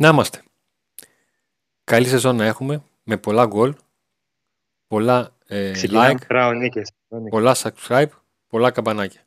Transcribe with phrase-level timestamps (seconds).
[0.00, 0.42] Να είμαστε.
[1.84, 3.74] Καλή σεζόν να έχουμε με πολλά γκολ,
[4.86, 6.14] πολλά ε, like,
[7.30, 8.08] πολλά subscribe,
[8.46, 9.20] πολλά καμπανάκια.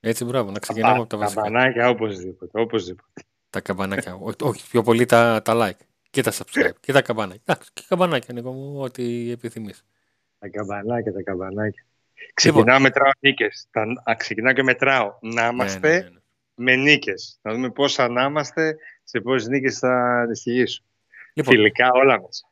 [0.00, 1.42] Έτσι, μπράβο, να ξεκινάμε από τα βασικά.
[1.42, 3.22] Καμπανάκια οπωσδήποτε, οπωσδήποτε.
[3.50, 7.42] Τα καμπανάκια, όχι πιο πολύ τα, τα like και τα subscribe και τα καμπανάκια.
[7.46, 9.84] Εντάξει, και καμπανάκια, Νίκο μου, ό,τι επιθυμείς.
[10.38, 11.84] Τα καμπανάκια, τα καμπανάκια.
[12.34, 12.82] Ξεκινάω, λοιπόν.
[12.82, 13.68] μετράω νίκες.
[14.16, 15.18] Ξεκινάω και μετράω.
[15.20, 16.20] Να ναι, είμαστε ναι, ναι, ναι.
[16.54, 17.38] με νίκες.
[17.42, 18.76] Να δούμε πόσα να είμαστε,
[19.10, 20.82] σε πόσες νίκες θα δυστυχήσω.
[21.32, 22.50] Λοιπόν, Φιλικά όλα μέσα.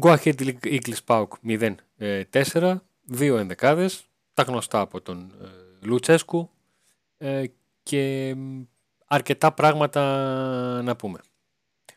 [0.00, 1.28] Go ahead Eagles Pauk
[2.52, 5.46] 0-4, δύο ενδεκάδες, τα γνωστά από τον ε,
[5.86, 6.50] Λουτσέσκου
[7.18, 7.44] ε,
[7.82, 8.34] και
[9.06, 10.02] αρκετά πράγματα
[10.82, 11.18] να πούμε.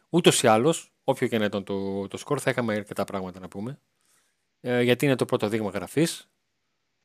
[0.10, 3.48] Ούτως ή άλλως, όποιο και να ήταν το, το σκορ, θα είχαμε αρκετά πράγματα να
[3.48, 3.80] πούμε.
[4.62, 6.30] Ε, γιατί είναι το πρώτο δείγμα γραφής.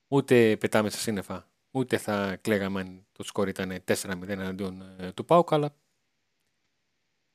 [0.09, 5.25] Ούτε πετάμε στα σύννεφα, ούτε θα κλαίγαμε αν το σκορ ήταν 4-0 εναντίον ε, του
[5.25, 5.75] Πάουκ, αλλά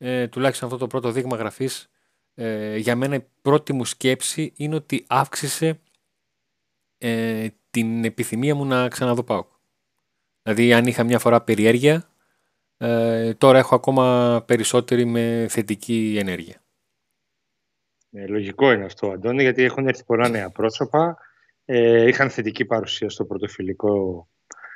[0.06, 1.90] ε, τουλάχιστον αυτό το πρώτο δείγμα γραφής
[2.36, 5.80] ε, για μένα η πρώτη μου σκέψη είναι ότι αύξησε
[6.98, 9.48] ε, την επιθυμία μου να ξαναδώ ΠΑΟΚ.
[10.42, 12.10] Δηλαδή αν είχα μια φορά περιέργεια,
[12.78, 16.62] ε, τώρα έχω ακόμα περισσότερη με θετική ενέργεια.
[18.12, 21.18] Ε, λογικό είναι αυτό, Αντώνη, γιατί έχουν έρθει πολλά νέα πρόσωπα.
[21.66, 24.28] Ε, είχαν θετική παρουσία στο πρωτοφιλικό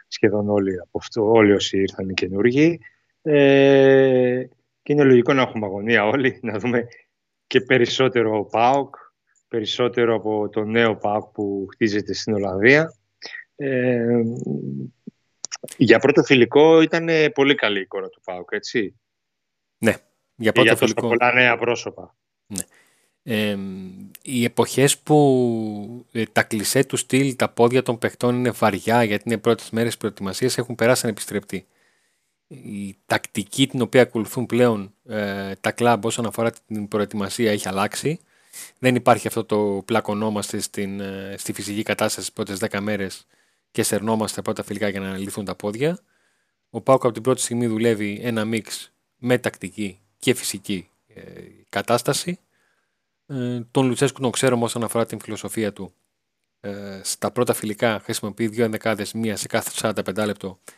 [0.08, 2.80] σχεδόν όλοι από αυτό, όλοι όσοι ήρθαν οι καινούργοι.
[3.22, 4.46] Ε,
[4.88, 6.88] και είναι λογικό να έχουμε αγωνία όλοι, να δούμε
[7.48, 8.96] και περισσότερο ΠΑΟΚ,
[9.48, 12.94] περισσότερο από το νέο ΠΑΟΚ που χτίζεται στην Ολλανδία.
[13.56, 14.22] Ε,
[15.78, 19.00] για πρώτο φιλικό ήταν πολύ καλή η εικόνα του ΠΑΟΚ, έτσι.
[19.78, 19.96] Ναι,
[20.36, 21.08] για πρώτο για φιλικό.
[21.08, 22.16] πολλά νέα πρόσωπα.
[22.46, 22.64] Ναι.
[23.24, 23.58] Ε,
[24.22, 29.24] οι εποχές που ε, τα κλισέ του στυλ, τα πόδια των παιχτών είναι βαριά γιατί
[29.26, 31.68] είναι πρώτες μέρες προετοιμασίας έχουν περάσει ανεπιστρεπτή
[32.48, 38.20] η τακτική την οποία ακολουθούν πλέον ε, τα κλαμπ όσον αφορά την προετοιμασία έχει αλλάξει.
[38.80, 43.28] Δεν υπάρχει αυτό το πλακωνόμαστε στην, ε, στη φυσική κατάσταση τις πρώτες 10 μέρες
[43.72, 46.00] και σερνόμαστε πρώτα φιλικά για να αναλυθούν τα πόδια.
[46.70, 51.22] Ο Πάουκ από την πρώτη στιγμή δουλεύει ένα μίξ με τακτική και φυσική ε,
[51.70, 52.40] κατάσταση.
[53.28, 55.94] Ε, τον Λουτσέσκου τον ξέρουμε όσον αφορά την φιλοσοφία του.
[56.60, 60.77] Ε, στα πρώτα φιλικά χρησιμοποιεί δύο ενδεκάδες, μία σε κάθε 45 λεπτό ε,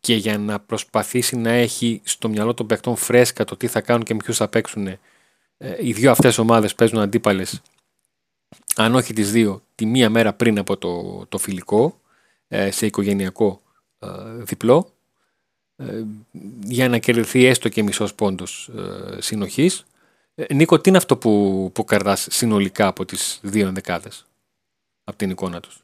[0.00, 4.04] και για να προσπαθήσει να έχει στο μυαλό των παιχτών φρέσκα το τι θα κάνουν
[4.04, 4.98] και με ποιους θα παίξουν ε,
[5.80, 7.62] οι δύο αυτές ομάδες παίζουν αντίπαλες
[8.76, 12.00] αν όχι τις δύο τη μία μέρα πριν από το, το φιλικό
[12.48, 13.62] ε, σε οικογενειακό
[14.36, 14.92] διπλό
[16.60, 18.70] για να κερδιθεί έστω και μισός πόντος
[19.18, 19.84] συνοχής.
[20.52, 24.26] Νίκο, τι είναι αυτό που, που κρατάς συνολικά από τις δύο ενδεκάδες
[25.04, 25.83] από την εικόνα τους;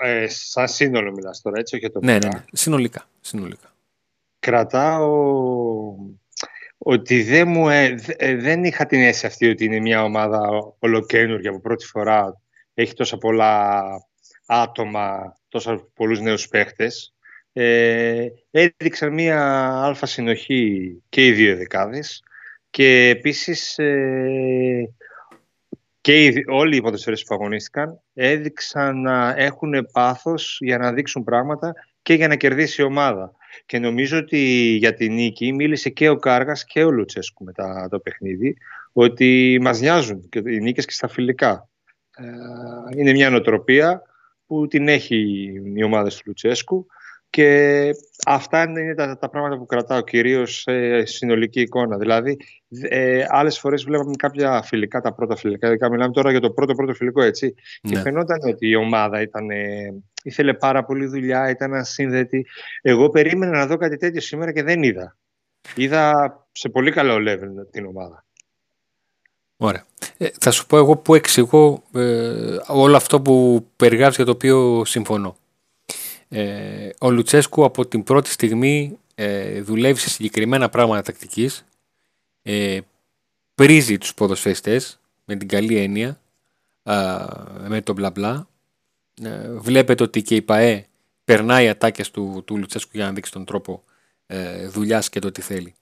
[0.00, 3.74] Ε, σαν σύνολο μιλάς τώρα, έτσι, όχι το ναι, ναι, ναι, συνολικά, συνολικά.
[4.38, 5.94] Κρατάω
[6.78, 10.40] ότι δεν, μου, ε, ε, δεν είχα την αίσθηση αυτή ότι είναι μια ομάδα
[10.78, 12.40] ολοκένουργια από πρώτη φορά.
[12.74, 13.84] Έχει τόσα πολλά
[14.46, 17.14] άτομα, τόσα πολλούς νέους παίχτες.
[17.52, 22.22] Ε, έδειξαν μια αλφα συνοχή και οι δύο δεκάδες
[22.70, 24.94] και επίσης ε,
[26.08, 32.14] και όλοι οι ποδοσφαίρες που αγωνίστηκαν έδειξαν να έχουν πάθος για να δείξουν πράγματα και
[32.14, 33.32] για να κερδίσει η ομάδα.
[33.66, 34.38] Και νομίζω ότι
[34.78, 38.56] για την νίκη μίλησε και ο Κάργας και ο Λουτσέσκου μετά το παιχνίδι
[38.92, 41.68] ότι μας νοιάζουν και οι νίκες και στα φιλικά.
[42.16, 44.02] Ε, είναι μια νοοτροπία
[44.46, 45.16] που την έχει
[45.74, 46.86] η ομάδα του Λουτσέσκου
[47.30, 47.90] και
[48.26, 51.96] αυτά είναι τα, τα πράγματα που κρατάω κυρίως σε συνολική εικόνα.
[51.96, 52.36] Δηλαδή,
[52.88, 55.68] ε, άλλες φορές βλέπαμε κάποια φιλικά, τα πρώτα φιλικά.
[55.70, 57.54] Δηλαδή, μιλάμε τώρα για το πρώτο πρώτο φιλικό, έτσι.
[57.80, 58.00] Και ναι.
[58.00, 59.46] φαινόταν ότι η ομάδα ήταν,
[60.22, 62.46] ήθελε πάρα πολύ δουλειά, ήταν ασύνδετη.
[62.82, 65.16] Εγώ περίμενα να δω κάτι τέτοιο σήμερα και δεν είδα.
[65.74, 68.24] Είδα σε πολύ καλό level την ομάδα.
[69.56, 69.84] Ωραία.
[70.18, 74.84] Ε, θα σου πω εγώ που εξηγώ ε, όλο αυτό που περιγράφεις για το οποίο
[74.84, 75.36] συμφωνώ.
[76.28, 81.64] Ε, ο Λουτσέσκου από την πρώτη στιγμή ε, δουλεύει σε συγκεκριμένα πράγματα τακτικής,
[82.42, 82.78] ε,
[83.54, 86.20] πρίζει τους ποδοσφαιριστές με την καλή έννοια,
[87.68, 88.48] με το μπλα μπλα.
[89.22, 90.86] Ε, βλέπετε ότι και η ΠαΕ
[91.24, 93.82] περνάει ατάκες του, του Λουτσέσκου για να δείξει τον τρόπο
[94.26, 95.74] ε, δουλειάς και το τι θέλει.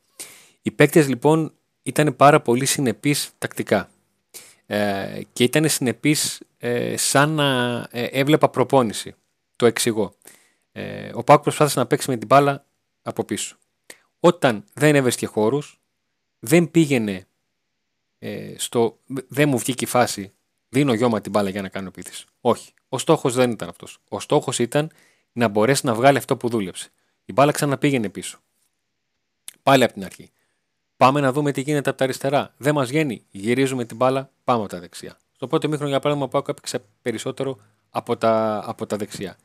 [0.63, 1.53] Οι παίκτες λοιπόν
[1.83, 3.91] ήταν πάρα πολύ συνεπείς τακτικά
[4.67, 9.15] ε, και ήταν συνεπείς ε, σαν να ε, έβλεπα προπόνηση.
[9.57, 10.15] Το εξηγώ.
[10.78, 12.67] Ε, ο Πάκου προσπάθησε να παίξει με την μπάλα
[13.02, 13.56] από πίσω.
[14.20, 15.81] Όταν δεν έβρισκε χώρους,
[16.38, 17.26] δεν πήγαινε
[18.19, 18.99] ε, στο.
[19.06, 20.32] Δεν μου βγήκε η φάση.
[20.69, 22.26] Δίνω γιώμα την μπάλα για να κάνω επίθεση.
[22.40, 22.73] Όχι.
[22.88, 23.99] Ο στόχος δεν ήταν αυτός.
[24.08, 24.90] Ο στόχος ήταν
[25.32, 26.90] να μπορέσει να βγάλει αυτό που δούλεψε.
[27.25, 28.38] Η μπάλα ξαναπήγαινε πίσω.
[29.62, 30.31] Πάλι από την αρχή.
[30.96, 32.55] Πάμε να δούμε τι γίνεται από τα αριστερά.
[32.56, 33.25] Δεν μας βγαίνει.
[33.31, 35.17] Γυρίζουμε την μπάλα, πάμε από τα δεξιά.
[35.32, 37.58] Στο πρώτο μήχρονο, για παράδειγμα, ο Πάουκ έπαιξε περισσότερο
[37.90, 39.37] από τα, από τα δεξιά.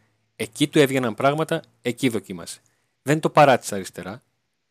[0.41, 2.61] Εκεί του έβγαιναν πράγματα, εκεί δοκίμασε.
[3.01, 4.21] Δεν το παράτησε αριστερά.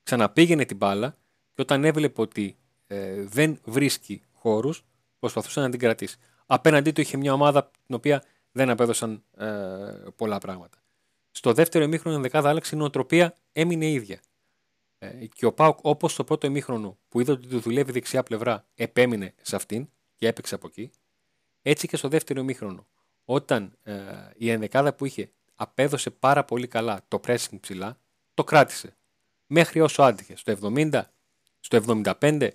[0.02, 1.16] Ξαναπήγαινε την μπάλα
[1.54, 2.56] και όταν έβλεπε ότι
[2.86, 4.84] ε, δεν βρίσκει χώρους,
[5.18, 6.16] προσπαθούσε να την κρατήσει.
[6.46, 8.22] Απέναντί του είχε μια ομάδα την οποία
[8.52, 9.46] δεν απέδωσαν ε,
[10.16, 10.78] πολλά πράγματα.
[11.30, 14.20] Στο δεύτερο ημίχρονο η δεκάδα άλλαξε, η νοοτροπία έμεινε ίδια.
[14.98, 18.66] Ε, και ο Πάουκ, όπως στο πρώτο ημίχρονο που είδε ότι του δουλεύει δεξιά πλευρά,
[18.74, 20.90] επέμεινε σε αυτήν και έπαιξε από εκεί.
[21.62, 22.86] Έτσι και στο δεύτερο ημίχρονο,
[23.24, 23.94] όταν ε,
[24.36, 27.98] η ενδεκάδα που είχε απέδωσε πάρα πολύ καλά το pressing ψηλά,
[28.34, 28.96] το κράτησε.
[29.46, 30.36] Μέχρι όσο άντυχε.
[30.36, 31.02] Στο 70,
[31.60, 32.50] στο 75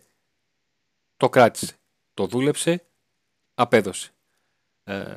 [1.17, 1.77] το κράτησε.
[2.13, 2.85] Το δούλεψε,
[3.53, 4.11] απέδωσε.
[4.83, 5.15] Ε,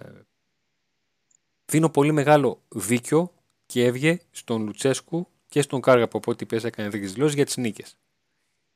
[1.64, 3.32] δίνω πολύ μεγάλο δίκιο
[3.66, 7.96] και έβγε στον Λουτσέσκου και στον Κάργα από ό,τι πες έκανε δηλώσεις για τις νίκες.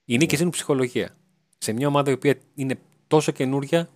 [0.04, 1.16] Οι νίκες είναι ψυχολογία.
[1.58, 3.88] Σε μια ομάδα η οποία είναι τόσο καινούρια,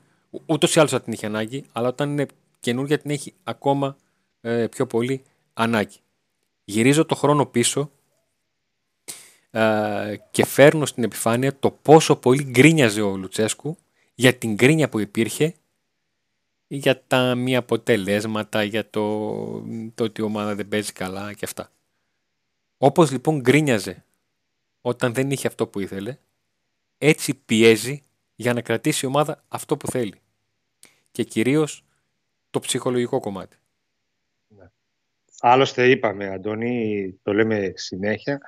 [0.47, 2.27] ούτως ή άλλως θα την είχε ανάγκη, αλλά όταν είναι
[2.61, 3.97] καινούρια την έχει ακόμα
[4.47, 5.23] ε, πιο πολύ
[5.53, 5.97] ανάγκη.
[6.65, 7.91] Γυρίζω το χρόνο πίσω
[9.51, 13.77] ε, και φέρνω στην επιφάνεια το πόσο πολύ γκρίνιαζε ο Λουτσέσκου
[14.15, 15.55] για την γκρίνια που υπήρχε
[16.67, 19.31] για τα μη αποτελέσματα, για το,
[19.95, 21.71] το ότι η ομάδα δεν παίζει καλά και αυτά.
[22.79, 24.05] Όπως λοιπόν γκρίνιαζε
[24.81, 26.19] όταν δεν είχε αυτό που ήθελε,
[26.99, 28.03] έτσι πιέζει
[28.35, 30.21] για να κρατήσει η ομάδα αυτό που θέλει.
[31.11, 31.85] Και κυρίως
[32.51, 33.57] το ψυχολογικό κομμάτι.
[35.43, 35.51] Ναι.
[35.51, 38.41] Άλλωστε είπαμε, Αντώνη, το λέμε συνέχεια,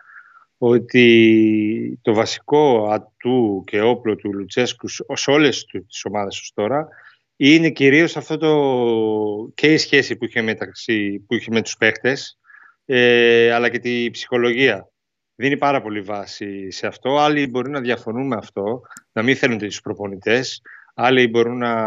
[0.59, 6.89] ότι το βασικό ατού και όπλο του Λουτσέσκου σε όλες τις ομάδες ως τώρα
[7.37, 12.39] είναι κυρίως αυτό το και η σχέση που είχε, μεταξύ, που είχε με τους παίχτες
[12.85, 14.89] ε, αλλά και τη ψυχολογία.
[15.35, 17.19] Δίνει πάρα πολύ βάση σε αυτό.
[17.19, 18.81] Άλλοι μπορούν να διαφωνούν με αυτό,
[19.13, 20.63] να μην θέλουν τους προπονητές.
[20.95, 21.87] Άλλοι μπορούν να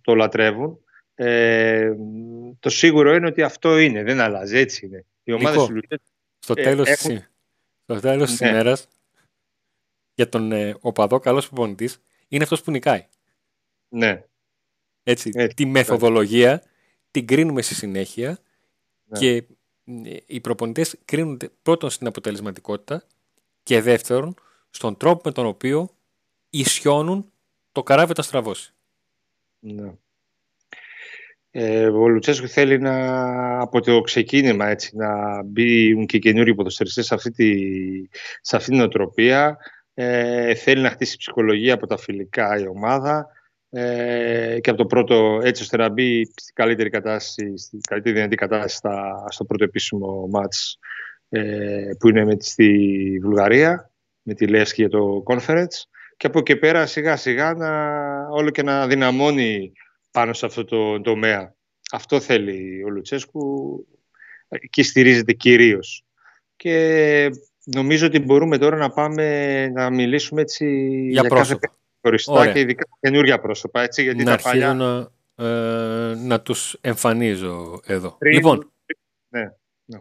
[0.00, 0.78] το λατρεύουν.
[1.20, 1.96] Ε,
[2.60, 5.04] το σίγουρο είναι ότι αυτό είναι, δεν αλλάζει, έτσι είναι.
[5.22, 5.80] Οι ομάδες του
[6.38, 7.24] στο ε, τέλος, έχουν...
[7.82, 8.48] στο τέλος της ναι.
[8.48, 8.88] ημέρας,
[10.14, 13.06] για τον ε, οπαδό καλός προπονητής, είναι αυτός που νικάει.
[13.88, 14.24] Ναι.
[15.02, 16.62] Έτσι, ε, τη μεθοδολογία
[17.10, 18.38] την κρίνουμε στη συνέχεια
[19.04, 19.18] ναι.
[19.18, 19.44] και
[19.84, 23.04] ε, οι προπονητές κρίνονται πρώτον στην αποτελεσματικότητα
[23.62, 24.34] και δεύτερον
[24.70, 25.90] στον τρόπο με τον οποίο
[26.50, 27.32] ισιώνουν
[27.72, 28.72] το καράβι όταν στραβώσει.
[29.58, 29.92] Ναι.
[31.50, 37.14] Ε, ο Λουτσέσκου θέλει να, από το ξεκίνημα έτσι, να μπει και καινούριοι ποδοσφαιριστές σε
[37.14, 37.52] αυτή, τη,
[38.40, 39.58] σε αυτή την οτροπία.
[39.94, 43.26] Ε, θέλει να χτίσει ψυχολογία από τα φιλικά η ομάδα
[43.70, 48.36] ε, και από το πρώτο έτσι ώστε να μπει στην καλύτερη κατάσταση, στην καλύτερη δυνατή
[48.36, 50.78] κατάσταση στα, στο πρώτο επίσημο μάτς
[51.28, 53.90] ε, που είναι με, στη Βουλγαρία
[54.22, 55.86] με τη Λεύσκη για το Conference
[56.16, 57.70] και από εκεί πέρα σιγά σιγά να,
[58.28, 59.72] όλο και να δυναμώνει
[60.10, 61.54] πάνω σε αυτό το τομέα.
[61.92, 63.86] Αυτό θέλει ο Λουτσέσκου
[64.70, 66.04] και στηρίζεται κυρίως.
[66.56, 67.30] Και
[67.64, 71.58] νομίζω ότι μπορούμε τώρα να πάμε να μιλήσουμε έτσι για, για κάθε
[72.00, 73.82] χωριστά και ειδικά καινούργια πρόσωπα.
[73.82, 74.74] Έτσι, γιατί να τα παλιά...
[74.74, 75.10] να,
[75.44, 78.18] ε, να τους εμφανίζω εδώ.
[78.20, 78.72] λοιπόν,
[79.28, 79.42] ναι,
[79.84, 80.00] ναι.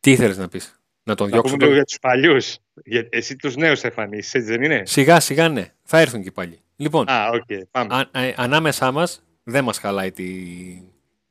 [0.00, 1.56] τι ήθελες να πεις; Να τον διώξω.
[1.56, 2.58] λίγο για τους παλιούς.
[2.84, 5.72] Για, εσύ τους νέους εμφανίσεις, έτσι δεν είναι; Σιγά σιγά ναι.
[5.82, 6.60] Θα έρθουν και πάλι.
[6.76, 7.94] Λοιπόν, Α, okay, πάμε.
[7.94, 10.26] Α, ε, ανάμεσά μας δεν μας χαλάει τη,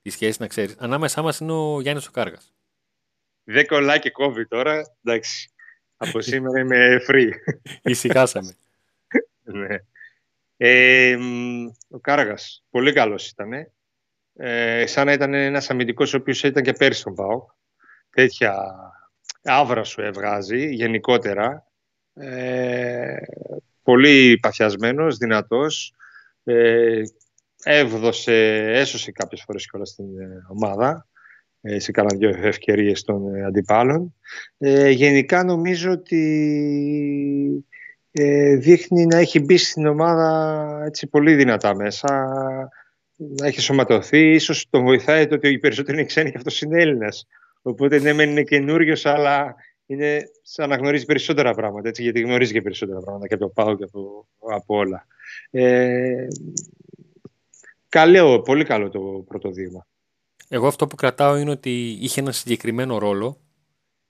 [0.02, 0.76] τη σχέση να ξέρεις.
[0.80, 2.54] Ανάμεσά μας είναι ο Γιάννης ο Κάργας.
[3.44, 4.96] Δεν κολλάει και κόβει τώρα.
[5.04, 5.52] Εντάξει.
[5.98, 7.30] Από σήμερα είμαι free.
[7.92, 8.56] Ησυχάσαμε.
[9.44, 9.76] ναι.
[10.58, 11.18] Ε,
[11.90, 13.52] ο Κάραγας, πολύ καλός ήταν.
[14.36, 17.50] Ε, σαν να ήταν ένας αμυντικός ο οποίος ήταν και πέρυσι στον ΠΑΟΚ.
[18.10, 18.56] Τέτοια
[19.44, 21.68] άβρα σου εβγάζει γενικότερα.
[22.14, 23.18] Ε,
[23.84, 25.94] πολύ παθιασμένος, δυνατός.
[26.44, 27.02] Ε,
[27.64, 28.34] έβδωσε,
[28.74, 31.08] έσωσε κάποιες φορές και όλα στην ε, ομάδα
[31.62, 34.16] ε, σε κάνα δυο ευκαιρίες των ε, αντιπάλων.
[34.90, 36.24] γενικά νομίζω ότι
[38.12, 42.30] ε, δείχνει να έχει μπει στην ομάδα έτσι, πολύ δυνατά μέσα,
[43.16, 44.34] να έχει σωματωθεί.
[44.34, 47.28] Ίσως τον βοηθάει το ότι οι περισσότεροι είναι ξένοι και αυτός είναι Έλληνας.
[47.62, 52.54] Οπότε ναι, μεν είναι καινούριος, αλλά είναι σαν να γνωρίζει περισσότερα πράγματα, έτσι, γιατί γνωρίζει
[52.54, 55.06] και περισσότερα πράγματα και από το ΠΑΟ και από, από όλα.
[55.52, 56.28] Ε,
[57.92, 59.86] καλό, πολύ καλό το πρώτο δείγμα.
[60.48, 63.42] Εγώ αυτό που κρατάω είναι ότι είχε ένα συγκεκριμένο ρόλο,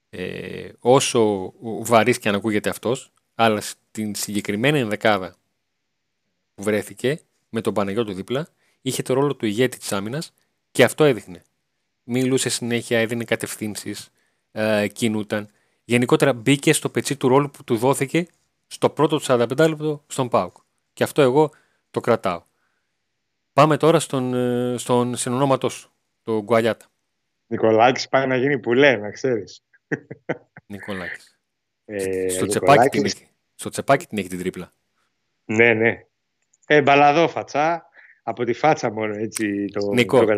[0.10, 5.36] ε, όσο βαρύς και αν ακούγεται αυτός, αλλά στην συγκεκριμένη ενδεκάδα
[6.56, 8.48] που βρέθηκε με τον Παναγιώτο δίπλα,
[8.82, 10.34] είχε το ρόλο του ηγέτη της άμυνας
[10.72, 11.44] και αυτό έδειχνε.
[12.04, 14.10] Μιλούσε συνέχεια, έδινε κατευθύνσεις,
[14.52, 15.50] ε, κινούταν.
[15.84, 18.28] Γενικότερα μπήκε στο πετσί του ρόλου που του δόθηκε
[18.68, 20.56] στο πρώτο του 45 λεπτό στον ΠΑΟΚ.
[20.94, 21.52] Και αυτό εγώ
[21.92, 22.44] το κρατάω.
[23.53, 25.91] Πάμε τώρα στον, ε, στον συνονόματό σου,
[26.22, 26.86] τον Γκουαλιάτα.
[27.48, 29.63] Νικολάκης πάει να γίνει που λέει, να ξέρεις.
[30.65, 31.39] Νικολάκης.
[31.86, 34.72] Ε, στο, τσεπάκι την έχει, στο τσεπάκι την έχει την τρίπλα.
[35.46, 36.05] Ναι, ναι.
[36.67, 37.86] Ε, μπαλαδό φατσά.
[38.24, 40.36] Από τη φάτσα μόνο έτσι το, Νικό, το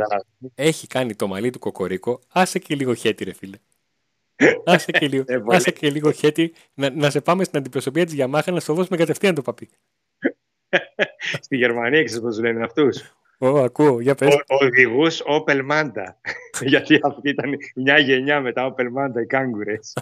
[0.56, 2.20] έχει κάνει το μαλλί του κοκορίκο.
[2.28, 3.58] Άσε και λίγο χέτι ρε φίλε.
[4.66, 8.14] Άσε και λίγο, ε, άσε και λίγο χέτι να, να σε πάμε στην αντιπροσωπεία της
[8.14, 9.70] Γιαμάχα να σου δώσουμε κατευθείαν το παπί.
[11.46, 14.34] Στη Γερμανία ξέρεις πώς λένε αυτούς; Ω, ακούω, για πες.
[14.34, 16.06] Ο, οδηγούς Opel Manta.
[16.72, 19.98] Γιατί αυτή ήταν μια γενιά μετά Opel Manta, οι κάγκουρες.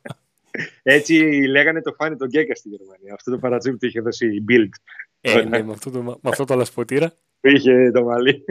[0.82, 1.14] Έτσι
[1.48, 3.14] λέγανε το φάνη τον Γκέκα στη Γερμανία.
[3.14, 4.68] Αυτό το παρατσούκι το είχε δώσει η Bild.
[5.20, 7.12] Ε, ναι, με αυτό το, με αυτό το λασποτήρα.
[7.40, 8.44] Είχε το μαλλί.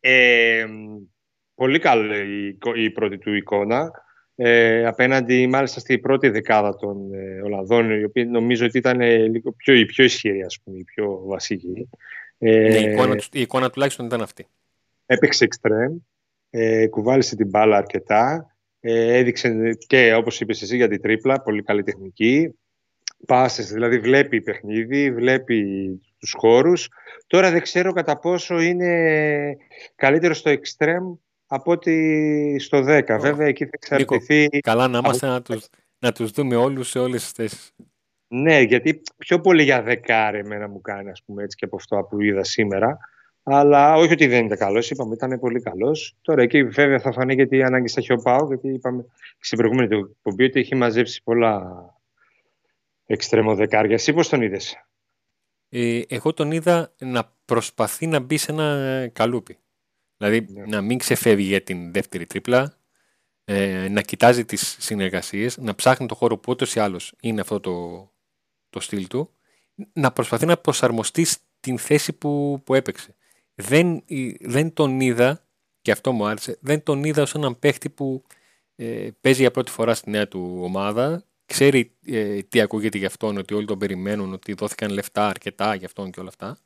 [0.00, 0.66] Ε,
[1.54, 3.90] πολύ καλό η, η πρώτη του εικόνα.
[4.40, 9.52] Ε, απέναντι μάλιστα στη πρώτη δεκάδα των ε, Ολλανδών, η οποία νομίζω ότι ήταν λίγο
[9.52, 11.88] πιο, η πιο ισχυρή, ας πούμε, η πιο βασική.
[12.38, 14.46] Ε, ναι, η, εικόνα, η εικόνα τουλάχιστον ήταν αυτή.
[15.06, 15.96] Έπαιξε εξτρέμ,
[16.50, 21.62] ε, κουβάλισε την μπάλα αρκετά, ε, έδειξε και όπως είπες εσύ για την τρίπλα, πολύ
[21.62, 22.54] καλή τεχνική,
[23.26, 25.64] πάσες, δηλαδή βλέπει παιχνίδι, βλέπει
[26.18, 26.88] τους χώρους.
[27.26, 29.56] Τώρα δεν ξέρω κατά πόσο είναι
[29.94, 31.14] καλύτερο στο εξτρέμ
[31.48, 33.18] από ότι στο 10.
[33.20, 34.48] Βέβαια εκεί θα εξαρτηθεί...
[34.48, 37.74] καλά να είμαστε να, τους, να τους δούμε όλους σε όλες τις θέσεις.
[38.28, 42.06] Ναι, γιατί πιο πολύ για δεκάρε εμένα μου κάνει, ας πούμε, έτσι και από αυτό
[42.10, 42.98] που είδα σήμερα.
[43.42, 46.16] Αλλά όχι ότι δεν ήταν καλός, είπαμε ήταν πολύ καλός.
[46.22, 49.04] Τώρα εκεί βέβαια θα φανεί γιατί ανάγκη θα έχει ο Πάο, γιατί είπαμε
[49.38, 51.84] στην προηγούμενη του εκπομπή ότι έχει μαζέψει πολλά
[53.06, 53.94] εξτρέμο δεκάρια.
[53.94, 54.76] Εσύ πώς τον είδες,
[55.68, 59.58] ε, Εγώ τον είδα να προσπαθεί να μπει σε ένα καλούπι.
[60.18, 60.64] Δηλαδή ναι.
[60.66, 62.76] να μην ξεφεύγει για την δεύτερη τρίπλα,
[63.44, 67.60] ε, να κοιτάζει τις συνεργασίες, να ψάχνει το χώρο που ούτως ή άλλως είναι αυτό
[67.60, 68.08] το,
[68.70, 69.30] το στυλ του,
[69.92, 73.14] να προσπαθεί να προσαρμοστεί στην θέση που, που έπαιξε.
[73.54, 74.04] Δεν,
[74.40, 75.46] δεν τον είδα,
[75.82, 78.22] και αυτό μου άρεσε, δεν τον είδα ως έναν παίχτη που
[78.76, 83.36] ε, παίζει για πρώτη φορά στη νέα του ομάδα, ξέρει ε, τι ακούγεται για αυτόν,
[83.36, 86.58] ότι όλοι τον περιμένουν, ότι δόθηκαν λεφτά αρκετά για αυτόν και όλα αυτά.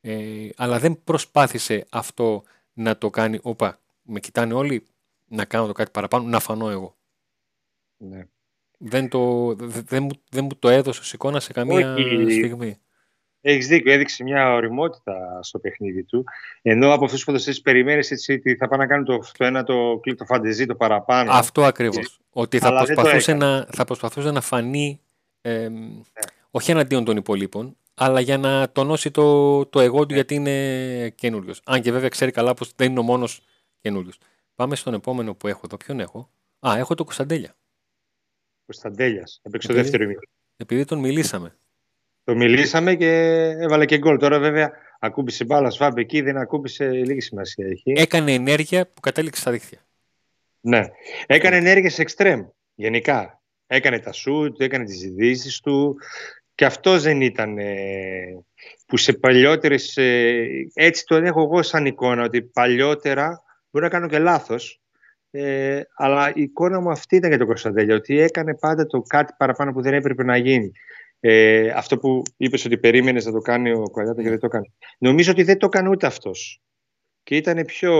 [0.00, 4.86] Ε, αλλά δεν προσπάθησε αυτό να το κάνει, όπα, με κοιτάνε όλοι,
[5.28, 6.96] να κάνω το κάτι παραπάνω, να φανώ εγώ.
[7.96, 8.26] Ναι.
[8.78, 12.76] Δεν, το, δεν, μου, δεν μου το έδωσε ως εικόνα σε καμία στιγμή.
[13.44, 16.24] Έχεις δίκιο, έδειξε μια οριμότητα στο παιχνίδι του.
[16.62, 19.98] Ενώ από αυτούς που ποδοσφαίρε περιμένεις ότι θα πάνε να κάνουν το, το ένα το
[20.02, 21.32] κλικ, το φαντεζή, το παραπάνω.
[21.32, 22.18] Αυτό ακριβώς.
[22.32, 25.00] Ότι θα προσπαθούσε, να, θα προσπαθούσε να φανεί
[25.42, 26.02] ε, ναι.
[26.50, 30.14] όχι εναντίον των υπολείπων, αλλά για να τονώσει το, το εγώ του ναι.
[30.14, 31.60] γιατί είναι καινούριος.
[31.64, 33.44] Αν και βέβαια ξέρει καλά πως δεν είναι ο μόνος
[33.80, 34.18] καινούριος.
[34.54, 35.76] Πάμε στον επόμενο που έχω εδώ.
[35.76, 36.30] Ποιον έχω;
[36.66, 37.56] Α, έχω το Κωνσταντέλια.
[38.64, 39.40] Κωνσταντέλιας.
[39.42, 40.30] Έπαιξε το δεύτερο ημίχρονο.
[40.56, 41.56] Επειδή τον μιλήσαμε.
[42.24, 43.10] Το μιλήσαμε και
[43.58, 44.18] έβαλε και γκολ.
[44.18, 47.92] Τώρα βέβαια ακούμπησε μπάλα σβάμπ εκεί, δεν ακούμπησε λίγη σημασία έχει.
[47.96, 49.78] Έκανε ενέργεια που κατέληξε στα δίχτυα.
[50.60, 50.88] Ναι.
[51.26, 53.42] Έκανε ενέργεια σε εξτρέμ γενικά.
[53.66, 55.96] Έκανε τα σουτ, έκανε τις ειδήσεις του
[56.62, 58.44] και αυτό δεν ήταν ε,
[58.86, 64.06] που σε παλιότερες, ε, έτσι το έχω εγώ σαν εικόνα, ότι παλιότερα, μπορεί να κάνω
[64.08, 64.80] και λάθος,
[65.30, 69.32] ε, αλλά η εικόνα μου αυτή ήταν για τον Κωνσταντέλια, ότι έκανε πάντα το κάτι
[69.38, 70.70] παραπάνω που δεν έπρεπε να γίνει.
[71.20, 74.72] Ε, αυτό που είπες ότι περίμενες να το κάνει ο Κουαλιάτα και δεν το έκανε.
[74.98, 76.62] Νομίζω ότι δεν το έκανε ούτε αυτός.
[77.22, 77.94] Και ήταν πιο,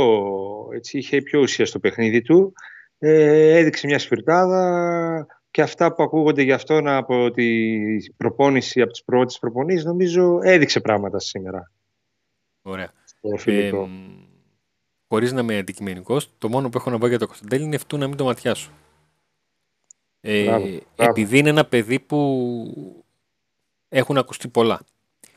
[0.74, 2.52] έτσι, είχε πιο ουσία στο παιχνίδι του.
[2.98, 9.04] Ε, έδειξε μια σφυρτάδα και αυτά που ακούγονται για αυτόν από την προπόνηση, από τις
[9.04, 11.70] πρώτες προπονήσεις, νομίζω έδειξε πράγματα σήμερα.
[12.62, 12.92] Ωραία.
[13.44, 13.70] Ε,
[15.08, 17.98] χωρίς να είμαι αντικειμενικός, το μόνο που έχω να πω για το Κωνσταντέλη είναι αυτού
[17.98, 18.70] να μην το ματιάσω.
[20.20, 23.04] Ε, Επειδή είναι ένα παιδί που
[23.88, 24.80] έχουν ακουστεί πολλά.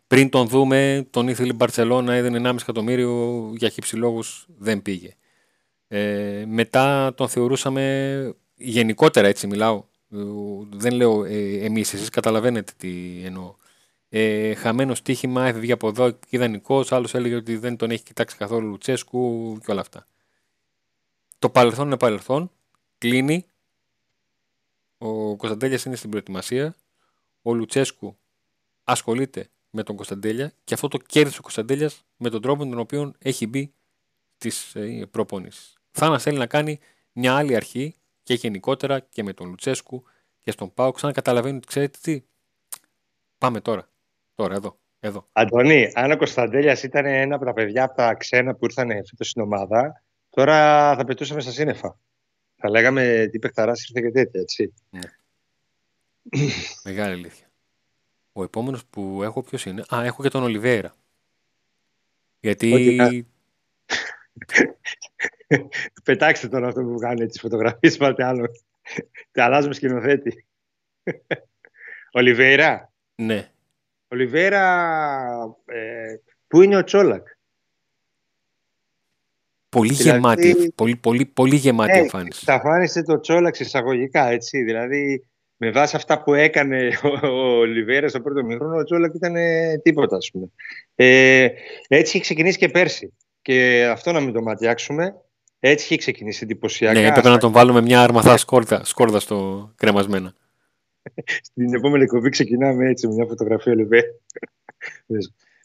[0.08, 5.16] Πριν τον δούμε, τον ήθελε η Μπαρσελόνα, έδινε 1,5 εκατομμύριο για χύψη λόγους, δεν πήγε.
[5.88, 9.84] Ε, μετά τον θεωρούσαμε γενικότερα έτσι μιλάω.
[10.16, 13.56] Ε, δεν λέω ε, εμείς, εσείς καταλαβαίνετε τι εννοώ.
[14.10, 16.92] Ε, χαμένος στοίχημα, έφευγε από εδώ, ιδανικός.
[16.92, 20.06] Άλλος έλεγε ότι δεν τον έχει κοιτάξει καθόλου Λουτσέσκου και όλα αυτά.
[21.40, 22.52] Το παρελθόν είναι παρελθόν.
[22.98, 23.46] Κλείνει.
[24.98, 26.76] Ο Κωνσταντέλιας είναι στην προετοιμασία.
[27.42, 28.18] Ο Λουτσέσκου
[28.84, 32.80] ασχολείται με τον Κωνσταντέλια και αυτό το κέρδισε ο Κωνσταντέλιας με τον τρόπο με τον
[32.80, 33.74] οποίο έχει μπει
[34.38, 35.74] στις ε, προπονήσει.
[35.92, 36.80] Θα θέλει να κάνει
[37.12, 40.04] μια άλλη αρχή και γενικότερα και με τον Λουτσέσκου
[40.42, 40.92] και στον Πάο.
[40.92, 42.24] Ξανά καταλαβαίνει ότι ξέρετε τι;
[43.38, 43.90] Πάμε τώρα.
[44.36, 44.80] Τώρα, εδώ.
[45.00, 45.28] εδώ.
[45.32, 49.30] Αντωνί, αν ο Κωνσταντέλιας ήταν ένα από τα παιδιά από τα ξένα που ήρθαν φέτος
[49.30, 50.56] στην ομάδα, τώρα
[50.96, 52.00] θα πετούσαμε στα σύννεφα.
[52.56, 54.74] Θα λέγαμε τι παιχταράς ήρθε και τέτοια, έτσι.
[54.90, 55.00] Ναι.
[56.84, 57.52] Μεγάλη αλήθεια.
[58.34, 60.96] Ο επόμενος που έχω ποιος είναι; Α, έχω και τον Ολιβέρα.
[62.40, 63.36] Γιατί.
[66.04, 68.46] Πετάξτε τον αυτό που κάνει τι φωτογραφίες, πάτε άλλο.
[69.32, 70.46] Τι αλλάζουμε σκηνοθέτη.
[72.12, 72.94] Ολιβέρα.
[73.16, 73.50] Ναι.
[74.08, 74.64] Ολιβέρα.
[75.66, 76.16] Ε,
[76.48, 77.28] πού είναι ο Τσόλακ;
[79.70, 82.40] Πολύ δηλαδή, γεμάτη, πολύ, πολύ, πολύ γεμάτη ναι, εμφάνιση.
[82.44, 84.64] Εξαφάνισε το Τσόλαξ εισαγωγικά, έτσι.
[84.64, 89.36] Δηλαδή, με βάση αυτά που έκανε ο, ο Λιβέρα στο πρώτο μήχρονο, ο Τσόλακ ήταν
[89.84, 90.48] τίποτα, ας πούμε.
[90.96, 91.48] Ε,
[91.88, 93.14] έτσι είχε ξεκινήσει και πέρσι.
[93.42, 95.16] Και αυτό να μην το ματιάξουμε.
[95.68, 97.00] Έτσι είχε ξεκινήσει εντυπωσιακά.
[97.00, 100.36] Ναι, έπρεπε να τον βάλουμε μια αρμαθά σκόρδα, σκόρδα στο κρεμασμένα.
[101.48, 104.08] Στην επόμενη εκπομπή ξεκινάμε έτσι, με μια φωτογραφία Λιβέρα.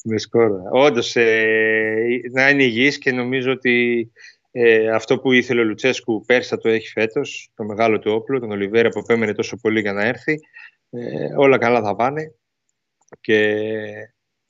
[0.04, 0.70] με σκόρδα.
[0.70, 4.10] Όντως, ε, να είναι υγιής και νομίζω ότι
[4.50, 8.50] ε, αυτό που ήθελε ο Λουτσέσκου πέρσι το έχει φέτος, το μεγάλο του όπλο, τον
[8.50, 10.38] Ολιβέρα που επέμενε τόσο πολύ για να έρθει.
[10.90, 12.34] Ε, όλα καλά θα πάνε
[13.20, 13.56] και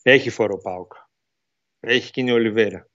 [0.03, 0.93] έχει φόρο Πάουκ.
[1.81, 2.90] Έχει εκείνη ο Ολιβέρα.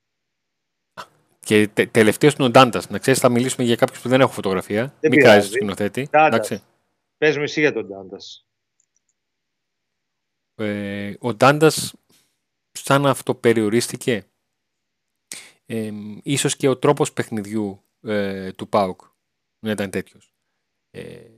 [1.46, 2.90] Και τε, τελευταίος είναι ο Ντάντας.
[2.90, 4.94] Να ξέρεις, θα μιλήσουμε για κάποιους που δεν έχουν φωτογραφία.
[5.00, 6.10] Δεν Μην κάνει σκηνοθέτη.
[7.18, 8.46] Πες μου εσύ για τον Ντάντας.
[10.56, 11.94] Ε, ο Ντάντας,
[12.72, 14.26] σαν αυτό περιορίστηκε
[15.66, 15.92] ε,
[16.24, 19.02] ίσως και ο τρόπος παιχνιδιού ε, του ΠΑΟΚ
[19.60, 20.34] να ήταν τέτοιος.
[20.92, 21.30] Ε,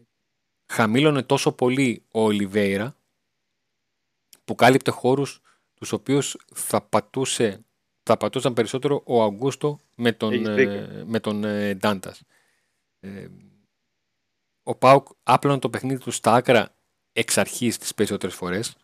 [0.73, 2.95] χαμήλωνε τόσο πολύ ο Ολιβέηρα
[4.45, 5.41] που κάλυπτε χώρους
[5.73, 7.65] τους οποίους θα, πατούσε,
[8.03, 12.21] θα πατούσαν περισσότερο ο Αγκούστο με τον, ε, με τον ε, Ντάντας.
[12.99, 13.27] Ε,
[14.63, 16.75] ο Πάουκ άπλωνε το παιχνίδι του στα άκρα
[17.13, 18.75] εξ αρχής τις περισσότερες φορές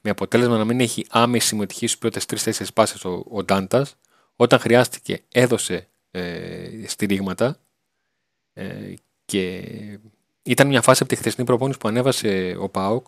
[0.00, 3.96] με αποτέλεσμα να μην έχει άμεση συμμετοχή στις πρώτες τρεις-τέσσερις πάσες ο, ο Ντάντας.
[4.36, 7.60] Όταν χρειάστηκε έδωσε ε, στηρίγματα
[8.52, 8.94] ε,
[9.24, 9.62] και
[10.42, 13.06] ήταν μια φάση από τη χθεσινή προπόνηση που ανέβασε ο ΠΑΟΚ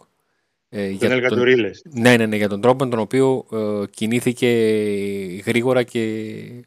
[0.69, 1.39] ε, για τον,
[1.91, 4.49] ναι, ναι, ναι, για τον τρόπο με τον οποίο ε, κινήθηκε
[5.47, 6.65] γρήγορα και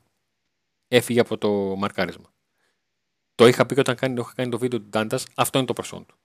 [0.96, 2.34] έφυγε από το μαρκάρισμα.
[3.36, 5.68] Το είχα πει και όταν κάνει, το είχα κάνει το βίντεο του Ντάντας, αυτό είναι
[5.68, 6.16] το προσόν του.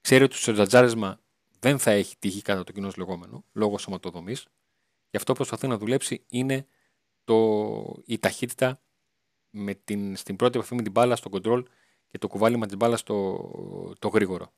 [0.00, 1.20] Ξέρει ότι στο τζατζάρισμα
[1.58, 4.46] δεν θα έχει τύχει κατά το κοινό λεγόμενο, λόγω σωματοδομής.
[5.10, 6.66] Γι' αυτό προσπαθεί να δουλέψει είναι
[7.24, 8.80] το, η ταχύτητα
[9.50, 11.64] με την, στην πρώτη επαφή με την μπάλα στο κοντρόλ
[12.08, 13.50] και το κουβάλιμα της μπάλας στο
[13.98, 14.52] το γρήγορο.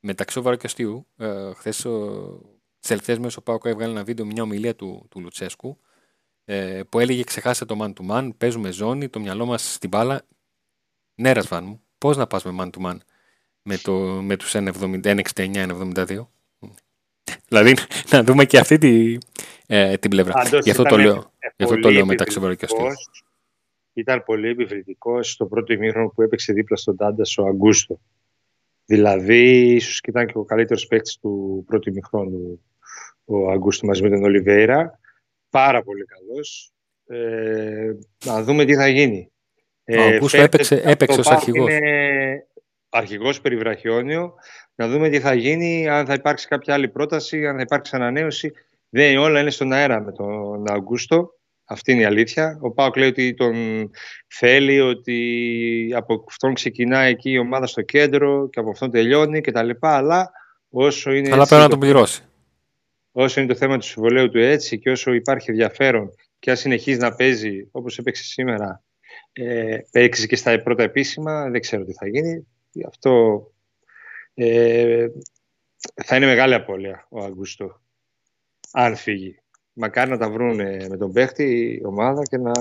[0.00, 1.76] Μεταξύ σοβαρό και αστείου, ε, χθες
[2.78, 5.78] τις τελευταίες μέρες ο Πάοκ έβγαλε ένα βίντεο, μια ομιλία του, του Λουτσέσκου,
[6.50, 10.22] ε, που έλεγε ξεχάστε το man to man, παίζουμε ζώνη, το μυαλό μας στην μπάλα.
[11.14, 12.96] Ναι, Ρασβάν μου, πώς να πας με man to man
[13.62, 16.26] με, το, με τους 1,69-1,72.
[17.48, 17.76] Δηλαδή,
[18.10, 19.18] να δούμε και αυτή τη,
[19.66, 20.42] ε, την πλευρά.
[20.62, 21.32] Γι' αυτό το λέω.
[21.56, 22.40] Γι' αυτό το λέω μεταξύ
[23.92, 28.00] Ήταν πολύ επιβλητικό στο πρώτο ημίχρονο που έπαιξε δίπλα στον Τάντα ο Αγκούστο.
[28.84, 32.60] Δηλαδή, ίσως και ήταν και ο καλύτερος παίκτης του πρώτου ημίχρονου
[33.24, 34.98] ο Αγκούστο μαζί με τον Ολιβέηρα.
[35.50, 36.72] Πάρα πολύ καλός.
[37.06, 37.92] Ε,
[38.24, 39.32] να δούμε τι θα γίνει.
[39.84, 41.72] Ο ε, Αγκούστο έπαιξε, έπαιξε ως αρχηγός.
[41.72, 42.46] Είναι
[42.88, 44.34] αρχηγός περιβραχιόνιο.
[44.74, 48.52] Να δούμε τι θα γίνει, αν θα υπάρξει κάποια άλλη πρόταση, αν θα υπάρξει ανανέωση.
[48.88, 51.30] Δεν όλα είναι στον αέρα με τον Αγκούστο.
[51.64, 52.58] Αυτή είναι η αλήθεια.
[52.60, 53.54] Ο Πάοκ λέει ότι τον
[54.26, 59.70] θέλει, ότι από αυτόν ξεκινάει εκεί η ομάδα στο κέντρο και από αυτόν τελειώνει κτλ.
[59.80, 60.30] Αλλά
[60.68, 61.32] όσο είναι.
[61.32, 62.22] Αλλά πρέπει να τον πληρώσει.
[63.20, 66.98] Όσο είναι το θέμα του συμβολέου του έτσι και όσο υπάρχει ενδιαφέρον και αν συνεχίζει
[66.98, 68.82] να παίζει όπως έπαιξε σήμερα,
[69.32, 72.46] ε, παίξεις και στα πρώτα επίσημα, δεν ξέρω τι θα γίνει.
[72.86, 73.42] Αυτό
[74.34, 75.06] ε,
[76.04, 77.80] θα είναι μεγάλη απώλεια ο Αγκούστο
[78.72, 79.40] αν φύγει.
[79.72, 80.56] Μακάρι να τα βρουν
[80.88, 82.52] με τον παίχτη η ομάδα και να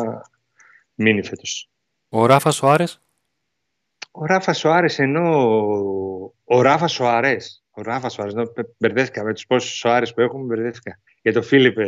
[0.96, 1.70] μείνει φέτος.
[2.10, 3.02] Ο Ράφα Σοάρες;
[4.12, 5.54] Ο Ράφα Σοάρες ενώ
[6.44, 7.62] ο Ράφα Σοάρες.
[7.78, 11.00] Ο Ράφας Σοάρες, ενώ μπερδεύτηκα με τους πόσους Σοάρες που έχουμε, μπερδεύτηκα.
[11.22, 11.86] Για το Φίλιππε,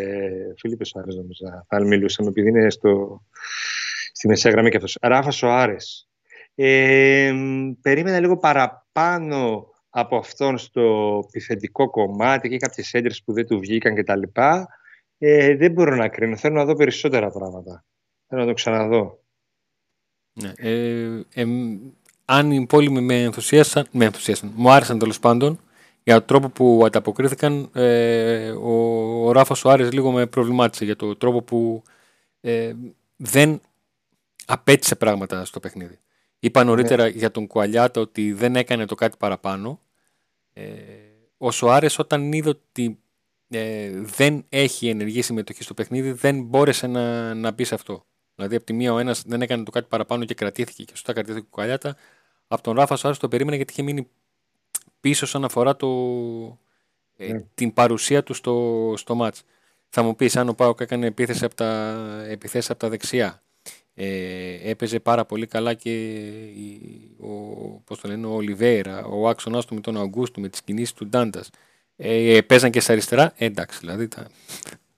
[0.57, 3.21] Φίλιππε Σοάρες νομίζω, θα μιλούσαμε, επειδή είναι στο,
[4.11, 4.97] στη μεσαία γραμμή και αυτός.
[5.01, 6.09] Ράφας Σοάρες.
[6.55, 7.33] Ε,
[7.81, 13.95] περίμενα λίγο παραπάνω από αυτόν στο πιθεντικό κομμάτι και κάποιες έντρες που δεν του βγήκαν
[13.95, 14.21] κτλ.
[15.17, 16.37] Ε, δεν μπορώ να κρίνω.
[16.37, 17.85] Θέλω να δω περισσότερα πράγματα.
[18.27, 19.23] Θέλω να το ξαναδώ.
[20.33, 21.45] Ναι, ε, ε,
[22.25, 25.59] αν οι υπόλοιποι με ενθουσίασαν, με ενθουσίασαν, μου άρεσαν τέλος πάντων
[26.09, 28.71] για τον τρόπο που ανταποκρίθηκαν, ε, ο,
[29.25, 31.83] ο Ράφα Σουάρες λίγο με προβλημάτισε για τον τρόπο που
[32.41, 32.73] ε,
[33.15, 33.61] δεν
[34.45, 35.97] απέτησε πράγματα στο παιχνίδι.
[36.39, 37.09] Είπα νωρίτερα ναι.
[37.09, 39.79] για τον Κουαλιάτα ότι δεν έκανε το κάτι παραπάνω.
[40.53, 40.63] Ε,
[41.37, 42.99] ο Σοάρες όταν είδε ότι
[43.49, 48.05] ε, δεν έχει ενεργή συμμετοχή στο παιχνίδι δεν μπόρεσε να, να μπει σε αυτό.
[48.35, 51.13] Δηλαδή από τη μία ο ένας δεν έκανε το κάτι παραπάνω και κρατήθηκε και σωστά
[51.13, 51.95] κρατήθηκε ο Κουαλιάτα.
[52.47, 54.07] Από τον Ράφα Σοάρες το περίμενε γιατί είχε μείνει
[54.99, 55.87] πίσω σαν αφορά το,
[57.17, 57.43] ε, ναι.
[57.53, 59.43] την παρουσία του στο, στο μάτς.
[59.89, 63.41] Θα μου πεις αν ο Πάοκ έκανε επίθεση από τα, επιθέσεις από τα δεξιά.
[63.93, 66.21] Ε, έπαιζε πάρα πολύ καλά και
[67.19, 67.29] ο,
[67.83, 71.07] πώς το λένε, ο Ολιβέηρα, ο άξονας του με τον Αγκούστου, με τις κινήσεις του
[71.07, 71.49] Ντάντας.
[71.95, 74.27] Ε, παίζαν και στα αριστερά, ε, εντάξει, δηλαδή τα...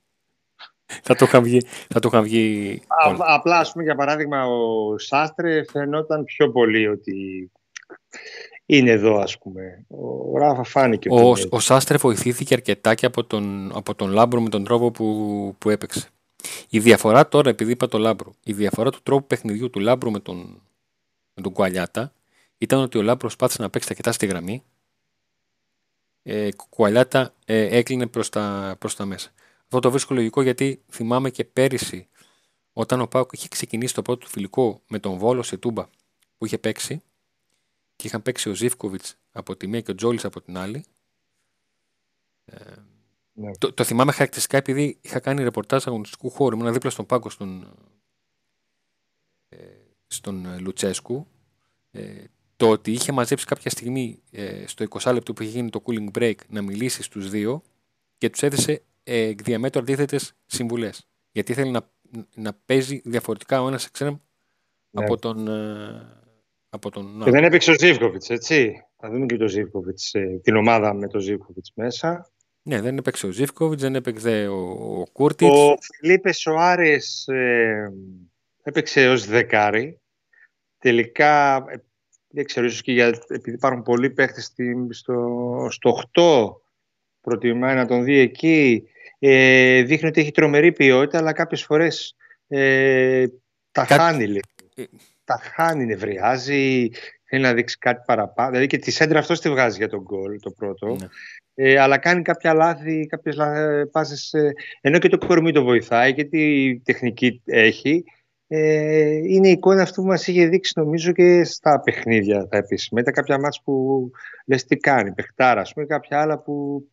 [1.08, 1.62] θα το είχαν βγει.
[1.90, 2.82] Θα το είχαν βγει
[3.18, 7.52] απλά, ας πούμε, για παράδειγμα, ο Σάστρε φαινόταν πιο πολύ ότι
[8.77, 9.86] είναι εδώ, ας πούμε.
[10.31, 11.10] Ο Ράφα φάνηκε.
[11.12, 14.91] Ο, ο, ο Σάστρε βοηθήθηκε αρκετά και από τον, από τον Λάμπρο με τον τρόπο
[14.91, 16.10] που, που έπαιξε.
[16.69, 20.19] Η διαφορά τώρα, επειδή είπα το Λάμπρο, η διαφορά του τρόπου παιχνιδιού του Λάμπρου με
[20.19, 20.62] τον,
[21.34, 22.13] με τον Κουαλιάτα
[22.57, 24.63] ήταν ότι ο Λάμπρος πάτησε να παίξει αρκετά στη γραμμή.
[26.23, 29.29] Ε, Κουαλιάτα ε, έκλεινε προς τα, προς τα μέσα.
[29.63, 32.07] Αυτό το βρίσκω λογικό γιατί θυμάμαι και πέρυσι
[32.73, 35.88] όταν ο Πάουκ είχε ξεκινήσει το πρώτο του φιλικό με τον Βόλο σε Τούμπα
[36.38, 37.01] που είχε παίξει
[38.02, 40.84] και είχαν παίξει ο Ζήφκοβιτ από τη μία και ο Τζόλη από την άλλη.
[42.46, 42.56] Ε,
[43.34, 43.52] ναι.
[43.58, 46.58] το, το, θυμάμαι χαρακτηριστικά επειδή είχα κάνει ρεπορτάζ αγωνιστικού χώρου.
[46.58, 47.76] Ήμουν δίπλα στον πάγκο στον,
[49.50, 49.58] ε,
[50.08, 51.28] στον Λουτσέσκου.
[51.92, 52.24] Ε,
[52.56, 56.12] το ότι είχε μαζέψει κάποια στιγμή ε, στο 20 λεπτό που είχε γίνει το cooling
[56.18, 57.62] break να μιλήσει στους δύο
[58.18, 61.08] και τους έδεσε ε, εκ διαμέτρου αντίθετε συμβουλές.
[61.32, 61.90] Γιατί ήθελε να,
[62.36, 64.18] να παίζει διαφορετικά ο ένας εξτρέμ
[64.90, 65.04] ναι.
[65.04, 66.22] από τον, ε,
[66.73, 67.21] από τον...
[67.23, 68.73] Και δεν έπαιξε ο Ζήβκοβιτς, έτσι.
[68.97, 72.31] Θα δούμε και το Ζήβκοβιτς, ε, την ομάδα με τον Ζήβκοβιτς μέσα.
[72.62, 74.60] Ναι, δεν έπαιξε ο Ζήφκοβιτς, δεν έπαιξε ο,
[74.99, 75.51] ο Κούρτιτς.
[75.51, 77.93] Ο Φιλίπε Σοάρες ε,
[78.63, 79.99] έπαιξε ως δεκάρι.
[80.77, 81.75] Τελικά, ε,
[82.27, 84.53] δεν ξέρω, ίσως και για, επειδή υπάρχουν πολλοί παίχτες
[84.89, 86.51] στο, στο 8,
[87.21, 88.84] προτιμάει να τον δει εκεί.
[89.19, 92.15] Ε, δείχνει ότι έχει τρομερή ποιότητα, αλλά κάποιες φορές
[92.47, 93.27] ε,
[93.71, 93.95] τα Κά...
[93.95, 94.39] χάνει
[94.75, 94.84] ε,
[95.32, 96.89] Τα χάνει, νευριάζει,
[97.24, 98.50] θέλει να δείξει κάτι παραπάνω.
[98.50, 100.88] Δηλαδή και τη σέντρα αυτός τη βγάζει για τον γκολ το πρώτο.
[100.88, 101.08] Ναι.
[101.54, 103.38] Ε, αλλά κάνει κάποια λάθη, κάποιες
[103.91, 108.04] πάσες, ε, ενώ και το κορμί το βοηθάει και τη τεχνική έχει.
[108.48, 113.02] Ε, είναι η εικόνα αυτού που μας είχε δείξει νομίζω και στα παιχνίδια τα επίσημα.
[113.02, 114.10] Ήταν κάποια μάτς που
[114.46, 116.86] λες τι κάνει, παιχτάρα, ας πούμε, κάποια άλλα που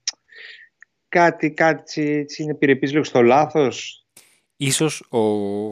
[1.09, 4.07] κάτι, κάτι έτσι είναι επιρρεπής λίγο στο λάθος.
[4.57, 5.23] Ίσως ο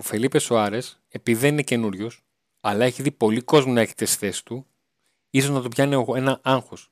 [0.01, 2.26] Φελίπε Σοάρες, επειδή δεν είναι καινούριος,
[2.67, 4.67] αλλά έχει δει πολύ κόσμο να έχει τις θέσεις του,
[5.31, 6.91] ίσως να το πιάνει ένα άγχος.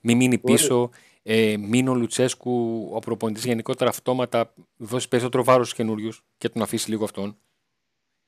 [0.00, 0.90] Μην μείνει πίσω,
[1.22, 6.62] ε, μην ο Λουτσέσκου, ο προπονητής γενικότερα αυτόματα δώσει περισσότερο βάρος στους καινούριους και τον
[6.62, 7.36] αφήσει λίγο αυτόν.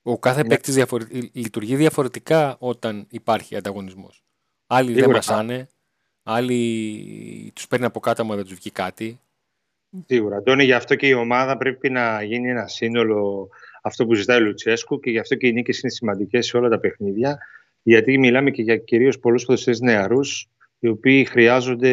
[0.02, 0.48] Ο κάθε ναι.
[0.48, 0.84] παίκτης
[1.32, 4.24] λειτουργεί διαφορετικά όταν υπάρχει ανταγωνισμός.
[4.66, 5.68] Άλλοι δεν μασάνε,
[6.22, 9.20] άλλοι τους παίρνει από κάτω, αλλά δεν τους βγει κάτι.
[10.06, 10.36] Σίγουρα.
[10.36, 13.48] Αντώνη, γι' αυτό και η ομάδα πρέπει να γίνει ένα σύνολο
[13.86, 16.68] αυτό που ζητάει ο Λουτσέσκου και γι' αυτό και οι νίκες είναι σημαντικές σε όλα
[16.68, 17.38] τα παιχνίδια.
[17.82, 21.92] Γιατί μιλάμε και για κυρίως πολλούς ποδοσφαίρε νεαρούς, οι οποίοι χρειάζονται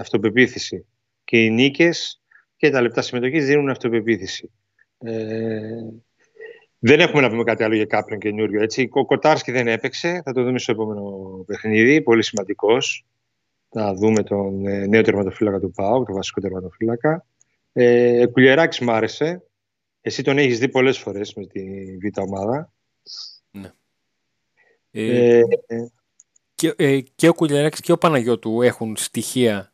[0.00, 0.86] αυτοπεποίθηση.
[1.24, 2.22] Και οι νίκες
[2.56, 4.50] και τα λεπτά συμμετοχής δίνουν αυτοπεποίθηση.
[4.98, 5.12] Ε,
[6.78, 8.62] δεν έχουμε να πούμε κάτι άλλο για κάποιον καινούριο.
[8.62, 8.88] Έτσι.
[8.92, 10.22] Ο Κοτάρσκι δεν έπαιξε.
[10.24, 11.02] Θα το δούμε στο επόμενο
[11.46, 12.02] παιχνίδι.
[12.02, 13.06] Πολύ σημαντικός.
[13.68, 17.26] Θα δούμε τον ε, νέο τερματοφύλακα του ΠΑΟ, τον βασικό τερματοφύλακα.
[17.72, 19.42] Ε, Κουλιεράκη μ' άρεσε.
[20.04, 21.62] Εσύ τον έχεις δει πολλές φορές με τη
[21.96, 22.72] β' ομάδα.
[23.50, 23.72] Ναι.
[24.90, 25.86] Ε, ε,
[26.54, 29.72] και, ε, και ο Κουλιαράκης και ο Παναγιώτου έχουν στοιχεία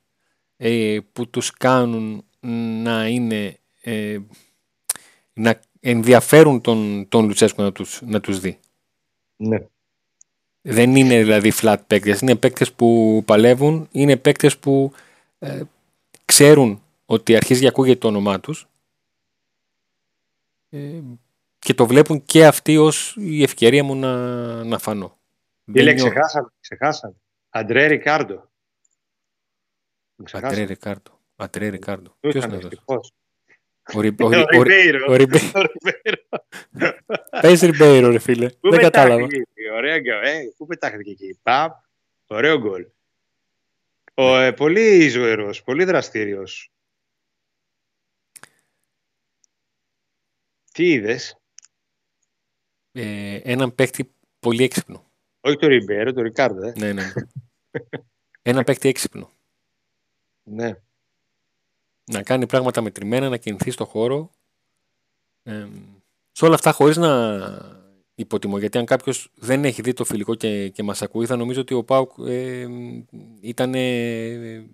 [0.56, 2.24] ε, που τους κάνουν
[2.82, 4.18] να είναι ε,
[5.32, 8.58] να ενδιαφέρουν τον, τον Λουτσέσκο να τους, να τους δει.
[9.36, 9.58] Ναι.
[10.62, 14.92] Δεν είναι δηλαδή flat παίκτες, είναι παίκτες που παλεύουν, είναι παίκτες που
[15.38, 15.62] ε,
[16.24, 18.77] ξέρουν ότι αρχίζει και ακούγεται το όνομά τους ε,
[21.58, 24.14] και το βλέπουν και αυτοί ως η ευκαιρία μου να,
[24.64, 25.18] να φανώ.
[25.72, 27.14] Φίλε, ξεχάσαμε, ξεχάσαμε.
[27.50, 28.50] Αντρέ Ρικάρντο.
[30.32, 31.20] Αντρέ Ρικάρντο.
[31.36, 32.16] Αντρέ Ρικάρντο.
[32.20, 33.12] Ποιος είναι αυτός;
[33.94, 35.16] Ο Ριμπέιρο.
[37.40, 38.48] Πες Ριμπέιρο ρε φίλε.
[38.60, 39.26] Δεν κατάλαβα.
[39.76, 41.38] Ωραία ε, Πού πετάχθηκε εκεί.
[41.42, 41.86] Παπ.
[42.26, 42.86] Ωραίο γκολ.
[44.14, 46.72] Ο, ε, πολύ ζωηρός, πολύ δραστήριος.
[50.78, 51.40] Τι είδες;
[52.92, 55.04] Ε, έναν παίκτη πολύ έξυπνο.
[55.40, 56.66] Όχι το Ριμπέρο, το Ρικάρδο.
[56.66, 56.72] Ε.
[56.76, 57.12] Ναι, ναι.
[58.42, 59.30] Ένα παίκτη έξυπνο.
[60.42, 60.74] Ναι.
[62.04, 64.30] Να κάνει πράγματα μετρημένα, να κινηθεί στο χώρο.
[65.42, 65.66] Ε,
[66.32, 67.40] σε όλα αυτά χωρίς να
[68.14, 68.58] υποτιμώ.
[68.58, 71.74] Γιατί αν κάποιος δεν έχει δει το φιλικό και, και μας ακούει θα νομίζω ότι
[71.74, 72.66] ο Πάουκ ε,
[73.40, 74.66] ήταν ε,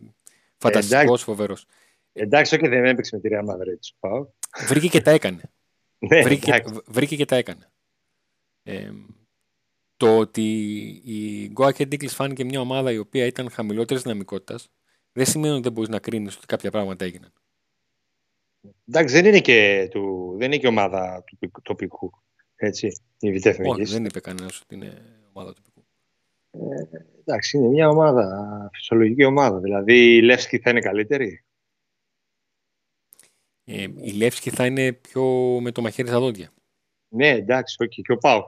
[0.57, 1.67] φανταστικός, ε, φοβερός.
[2.13, 4.29] Εντάξει, όχι δεν έπαιξε με τη Real Madrid ο Πάουκ.
[4.69, 5.54] Βρήκε και τα έκανε.
[5.99, 7.71] Ναι, βρήκε, βρήκε και τα έκανε.
[8.63, 8.91] Ε,
[9.97, 10.43] το ότι
[11.05, 14.69] η Go Ahead Eagles φάνηκε μια ομάδα η οποία ήταν χαμηλότερης δυναμικότητας,
[15.13, 17.33] δεν σημαίνει ότι δεν μπορείς να κρίνεις ότι κάποια πράγματα έγιναν.
[18.89, 22.11] Εντάξει, δεν είναι και, του, δεν είναι και ομάδα του τοπικού.
[22.57, 25.03] Έτσι, η Βιτέφ Όχι, δεν είπε κανένας ότι είναι
[25.33, 25.87] ομάδα τοπικού.
[26.51, 26.89] Ε,
[27.21, 29.59] εντάξει, είναι μια ομάδα, φυσιολογική ομάδα.
[29.59, 31.45] Δηλαδή η Λεύσκη θα είναι καλύτερη;
[33.65, 35.23] Ε, η Λεύσκη θα είναι πιο
[35.61, 36.51] με το μαχαίρι στα δόντια.
[37.09, 38.43] Ναι, εντάξει, okay, και ο Πάου.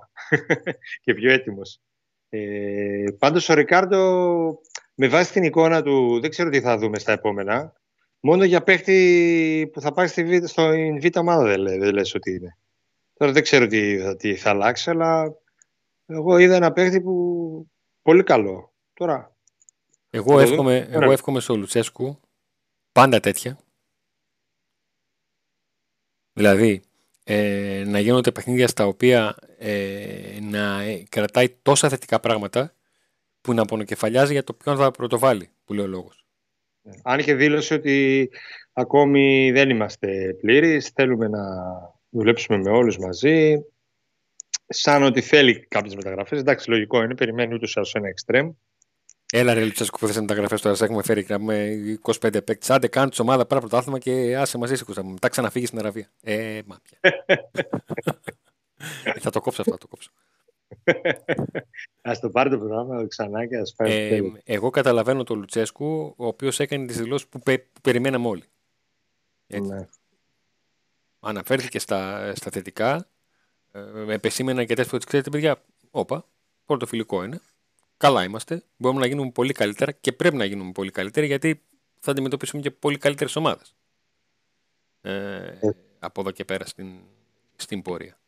[1.04, 1.80] και πιο έτοιμος.
[2.28, 4.60] Ε, Πάντως ο Ρικάρντο,
[4.94, 7.72] με βάση την εικόνα του, δεν ξέρω τι θα δούμε στα επόμενα.
[8.20, 12.14] Μόνο για παίχτη που θα πάει στη Β, στο Β' ομάδα δεν, λέ, δεν λες
[12.14, 12.58] ότι είναι.
[13.14, 15.34] Τώρα δεν ξέρω τι, θα, τι θα αλλάξει, αλλά
[16.06, 17.66] εγώ είδα ένα παίχτη που
[18.02, 18.74] πολύ καλό.
[18.94, 19.36] Τώρα.
[20.10, 22.20] Εγώ, εύχομαι, εγώ εύχομαι στο Λουτσέσκου
[22.92, 23.58] πάντα τέτοια.
[26.36, 26.82] Δηλαδή,
[27.24, 32.74] ε, να γίνονται παιχνίδια στα οποία ε, να κρατάει τόσα θετικά πράγματα
[33.40, 36.26] που να απονοκεφαλιάζει για το ποιον θα πρωτοβάλει, που λέει ο λόγος.
[37.02, 38.28] Αν είχε δήλωση ότι
[38.72, 41.40] ακόμη δεν είμαστε πλήρεις, θέλουμε να
[42.10, 43.64] δουλέψουμε με όλους μαζί,
[44.66, 46.40] σαν ότι θέλει κάποιες μεταγραφές.
[46.40, 48.50] Εντάξει, λογικό είναι, περιμένει ούτως ή ένα εξτρέμ.
[49.32, 52.70] Έλα ρε Λουτσέσκου που θες μεταγραφές τώρα, σε έχουμε φέρει να πούμε 25 παίκτες.
[52.70, 56.10] Άντε κάνω τη ομάδα πάρα πρωτάθλημα και άσε μαζί σου μετά ξαναφύγεις στην Αραβία.
[56.22, 56.80] Ε, μα
[59.20, 60.10] θα το κόψω αυτό, θα το κόψω.
[62.10, 63.92] Α το πάρει το πρόγραμμα ξανά και ας πάρει.
[63.92, 68.44] Ε, εγώ καταλαβαίνω τον Λουτσέσκου, ο οποίος έκανε τις δηλώσεις που, που περιμέναμε όλοι.
[69.46, 69.86] Ναι.
[71.20, 73.08] Αναφέρθηκε στα, στα θετικά.
[73.72, 76.24] Ε, επεσήμενα και τέτοια ότι ξέρετε, παιδιά, όπα,
[76.64, 77.40] πρωτοφιλικό είναι.
[77.96, 78.62] Καλά είμαστε.
[78.76, 81.62] Μπορούμε να γίνουμε πολύ καλύτερα και πρέπει να γίνουμε πολύ καλύτεροι γιατί
[82.00, 83.74] θα αντιμετωπίσουμε και πολύ καλύτερες ομάδες.
[85.00, 86.88] Ε, ε, από εδώ και πέρα στην,
[87.56, 88.18] στην πορεία.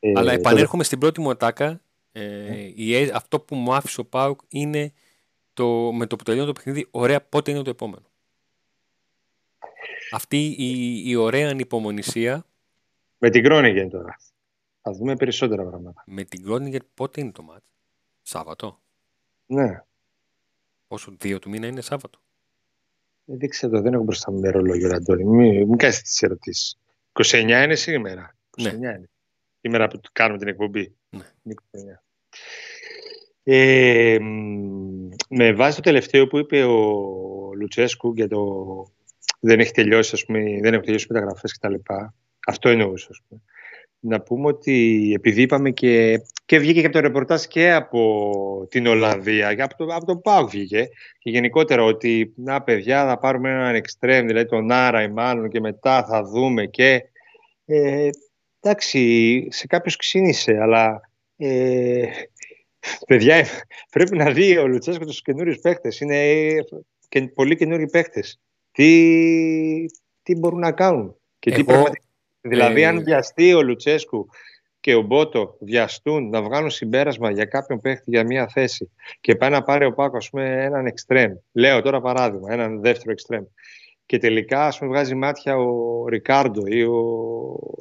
[0.00, 1.80] Ε, Αλλά επανέρχομαι στην πρώτη μου ατάκα
[2.12, 4.92] ε, η, αυτό που μου άφησε ο Πάουκ είναι
[5.54, 8.06] το, με το που τελειώνει το παιχνίδι, ωραία πότε είναι το επόμενο.
[10.12, 12.46] Αυτή η, η ωραία ανυπομονησία.
[13.18, 14.16] Με την Κρόνιγκεν τώρα.
[14.82, 16.02] Θα δούμε περισσότερα πράγματα.
[16.06, 17.66] Με την Κρόνιγκεν πότε είναι το μάτι.
[18.22, 18.80] Σάββατο.
[19.50, 19.82] Ναι.
[20.88, 22.20] Όσο δύο του μήνα είναι Σάββατο;
[23.26, 25.24] Ε, δεν ξέρω, δεν έχω μπροστά μου μερολόγιο, Αντώνη.
[25.24, 26.78] Μην, μην κάνει τις ερωτήσεις.
[27.12, 28.36] 29 είναι σήμερα.
[28.56, 28.70] 29 ναι.
[28.70, 29.10] είναι.
[29.60, 30.96] Η μέρα που κάνουμε την εκπομπή.
[31.42, 32.00] Ναι.
[33.42, 34.18] Ε,
[35.28, 36.74] με βάση το τελευταίο που είπε ο
[37.54, 38.66] Λουτσέσκου για το
[39.40, 41.74] δεν έχει τελειώσει, ας πούμε, δεν έχουν τελειώσει μεταγραφές κτλ.
[42.46, 43.42] Αυτό εννοούσε, ας πούμε.
[44.00, 48.86] Να πούμε ότι επειδή είπαμε και, και βγήκε και από το ρεπορτάζ και από την
[48.86, 53.50] Ολλανδία και από το, από το ΠΑΟΚ βγήκε και γενικότερα ότι να παιδιά θα πάρουμε
[53.50, 57.04] έναν εξτρέμ, δηλαδή τον Άρα ή μάλλον και μετά θα δούμε και
[57.66, 58.08] ε,
[58.60, 61.00] εντάξει, σε κάποιους ξύνησε, αλλά
[61.36, 62.06] ε,
[63.06, 63.46] παιδιά,
[63.90, 65.88] πρέπει να δει ο Λουτσέσκο τους καινούριους παίχτε.
[66.00, 66.52] Είναι
[67.08, 68.24] και πολύ καινούριοι παίχτε.
[68.72, 69.86] Τι,
[70.22, 71.16] τι μπορούν να κάνουν.
[71.38, 72.06] Και τι πραγματικά...
[72.40, 74.28] Δηλαδή, αν ε, βιαστεί ο Λουτσέσκου
[74.80, 79.50] και ο Μπότο βιαστούν να βγάλουν συμπέρασμα για κάποιον παίχτη για μία θέση και πάει
[79.50, 81.32] να πάρει ο Πάκο ας πούμε, έναν εξτρέμ.
[81.52, 83.44] Λέω τώρα παράδειγμα, έναν δεύτερο εξτρέμ.
[84.06, 86.96] Και τελικά ας πούμε, βγάζει μάτια ο Ρικάρντο ή ο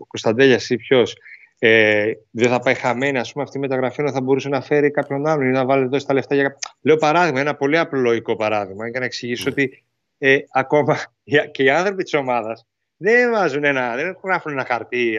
[0.07, 1.15] Κωνσταντέλιας ή ποιος
[1.59, 4.91] ε, δεν θα πάει χαμένη ας πούμε, αυτή η μεταγραφή ενώ θα μπορούσε να φέρει
[4.91, 6.35] κάποιον άλλον ή να βάλει εδώ στα λεφτά.
[6.35, 6.57] Για...
[6.81, 9.51] Λέω παράδειγμα, ένα πολύ απλοϊκό παράδειγμα για να εξηγήσω ναι.
[9.51, 9.83] ότι
[10.17, 10.97] ε, ακόμα
[11.51, 12.65] και οι άνθρωποι της ομάδας
[12.97, 15.17] δεν βάζουν ένα, δεν γράφουν ένα χαρτί,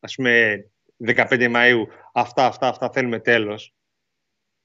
[0.00, 0.64] α πούμε,
[1.06, 3.72] 15 Μαΐου, αυτά, αυτά, αυτά θέλουμε τέλος.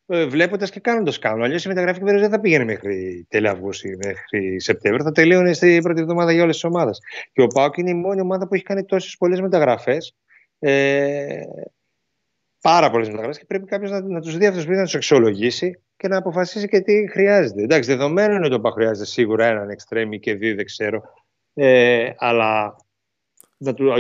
[0.06, 1.44] Ε, Βλέποντας και κάνοντα κάνουν.
[1.44, 5.04] Αλλιώς η μεταγραφή περίοδο δεν θα πήγαινε μέχρι τέλη Αυγούστου ή μέχρι Σεπτέμβριο.
[5.04, 7.00] Θα τελείωνε στην πρώτη εβδομάδα για όλες τις ομάδες.
[7.34, 10.16] Και ο Πάοκ είναι η μόνη ομάδα που έχει κάνει τόσες πολλές μεταγραφές
[10.60, 11.42] ε,
[12.62, 16.08] πάρα πολλές μεταγραφές και πρέπει κάποιος να, να τους δει αυτούς να τους αξιολογήσει και
[16.08, 17.62] να αποφασίσει και τι χρειάζεται.
[17.62, 21.02] Εντάξει, δεδομένο είναι το που χρειάζεται σίγουρα έναν εξτρέμι και δύο, δεν ξέρω.
[21.54, 22.76] Ε, αλλά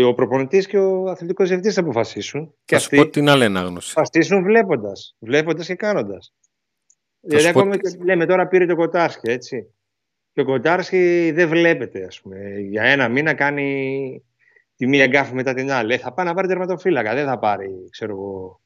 [0.06, 2.54] ο προπονητής και ο αθλητικός διευθυντής θα αποφασίσουν.
[2.66, 3.94] Και θα σου πω την άλλη ανάγνωση.
[3.96, 5.16] Αποφασίσουν βλέποντας.
[5.20, 6.34] Βλέποντας και κάνοντας.
[7.20, 9.74] Δηλαδή, ακόμα και λέμε τώρα πήρε το Κοτάρσκι, έτσι.
[10.34, 12.60] Και ο Κοτάρσκι δεν βλέπετε, ας πούμε.
[12.60, 14.24] Για ένα μήνα κάνει
[14.76, 15.94] τη μία γκάφη μετά την άλλη.
[15.94, 18.62] Ε, θα πάει να πάρει τερματοφύλακα, δεν θα πάρει, ξέρω εγώ,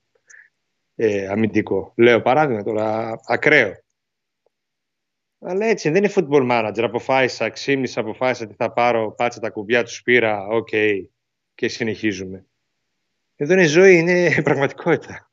[0.96, 1.94] ε, αμυντικό.
[1.96, 3.74] Λέω παράδειγμα τώρα, ακραίο.
[5.50, 6.82] Αλλά έτσι, δεν είναι football manager.
[6.82, 11.06] Αποφάσισα, ξύμνησα, αποφάσισα ότι θα πάρω, πάτησα τα κουμπιά τους, πήρα, OK, okay,
[11.56, 12.46] και συνεχίζουμε.
[13.36, 15.30] Εδώ είναι ζωή, είναι πραγματικότητα.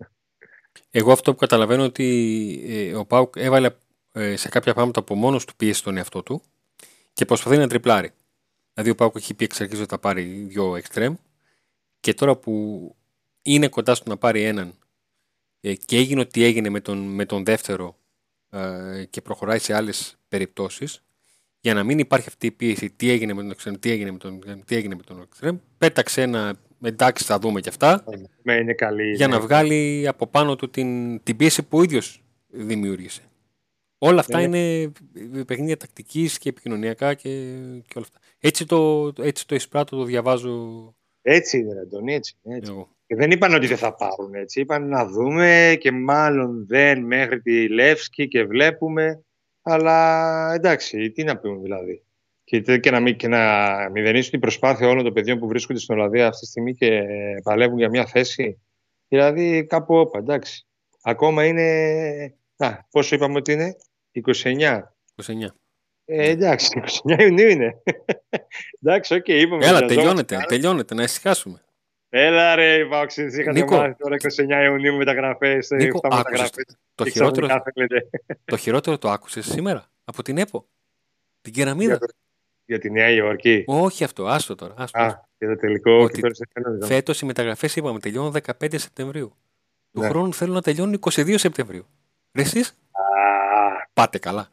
[0.90, 3.70] Εγώ αυτό που καταλαβαίνω ότι ε, ο ΠΑΟΚ έβαλε
[4.12, 6.42] ε, σε κάποια πράγματα από μόνος του πίεση τον εαυτό του
[7.12, 8.10] και προσπαθεί να τριπλάρει.
[8.72, 11.14] Δηλαδή ο Πάουκ έχει πει εξ αρχής ότι θα πάρει δύο εξτρέμ
[12.00, 12.94] και τώρα που
[13.42, 14.74] είναι κοντά στο να πάρει έναν
[15.60, 18.03] ε, και έγινε ό,τι έγινε με τον, με τον δεύτερο ε,
[19.10, 21.02] και προχωράει σε άλλες περιπτώσεις,
[21.60, 24.18] για να μην υπάρχει αυτή η πίεση τι έγινε με τον εξτρέμ, τι έγινε με
[24.18, 28.04] τον, τι έγινε με τον εξτρέμ, πέταξε ένα εντάξει θα δούμε και αυτά,
[28.42, 29.14] Ναι, είναι καλή.
[29.14, 29.34] για ναι.
[29.34, 33.22] να βγάλει από πάνω του την, την πίεση που ο ίδιος δημιούργησε.
[33.98, 34.58] Όλα αυτά Ναι.
[34.58, 34.92] είναι
[35.46, 37.28] παιχνίδια τακτικής και επικοινωνιακά και,
[37.86, 38.18] και όλα αυτά.
[38.38, 42.36] Έτσι το, έτσι το εισπράττω, το διαβάζω Έτσι είναι, ρε, Αντώνη, έτσι.
[42.42, 42.70] είναι, έτσι.
[42.70, 42.93] εγώ.
[43.06, 44.60] Και δεν είπαν ότι δεν θα πάρουν έτσι.
[44.60, 49.24] Είπαν να δούμε και μάλλον δεν μέχρι τη Λεύσκη και βλέπουμε.
[49.62, 52.04] Αλλά εντάξει, τι να πούμε δηλαδή.
[52.44, 53.40] Και, τε- και, να, μην, και να
[53.92, 57.02] μηδενίσουν την προσπάθεια όλων των παιδιών που βρίσκονται στην Ολλανδία αυτή τη στιγμή και
[57.42, 58.62] παλεύουν για μια θέση.
[59.08, 60.66] Δηλαδή κάπου όπα, εντάξει.
[61.02, 62.34] Ακόμα είναι.
[62.56, 63.76] Α, πόσο είπαμε ότι είναι,
[64.26, 64.80] 29.
[65.22, 65.46] 29.
[66.04, 67.82] Ε, εντάξει, 29 Ιουνίου είναι.
[68.82, 69.66] εντάξει, οκ, είπαμε.
[69.66, 69.94] Έλα, μοιραζόμαστε.
[69.94, 71.63] τελειώνεται, τελειώνεται, να ησυχάσουμε.
[72.16, 73.76] Έλα ρε, οι ΠΑΟΚτσήδες είχατε Νίκο.
[73.76, 76.64] μάθει τώρα 29 Ιουνίου μεταγραφές, ε, Νίκο, 7 άκουσες μεταγραφές.
[76.94, 78.10] Το και χειρότερο, ξαφνικά θέλετε
[78.44, 80.66] το χειρότερο το άκουσες σήμερα, από την ΕΠΟ.
[81.40, 82.06] Την κεραμίδα; Για το-
[82.64, 83.64] για τη Νέα Υόρκη.
[83.66, 84.74] Όχι αυτό, άστο τώρα.
[84.76, 85.28] Άστο, Α, άστο.
[85.38, 86.86] για το τελικό Ότι και τώρα σε θέλω.
[86.86, 89.36] Φέτος οι μεταγραφές είπαμε τελειώνουν 15 Σεπτεμβρίου.
[89.92, 90.08] Του Ναι.
[90.08, 91.86] χρόνου θέλουν να τελειώνουν 22 Σεπτεμβρίου.
[92.32, 94.48] Ρε εσείς, Α, πάτε καλά.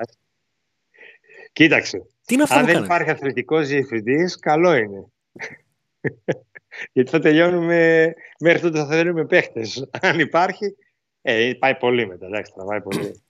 [1.54, 1.97] κοίταξε.
[2.26, 5.06] Τι είναι αυτό Αν που δεν κάνετε; υπάρχει αθλητικός διευθυντής, καλό είναι.
[6.91, 9.89] Γιατί θα τελειώνουμε, μέχρι τότε θα θέλουμε παίχτες.
[10.02, 10.76] Αν υπάρχει,
[11.22, 13.22] ε, πάει πολύ μετά, εντάξει, τραβάει πολύ.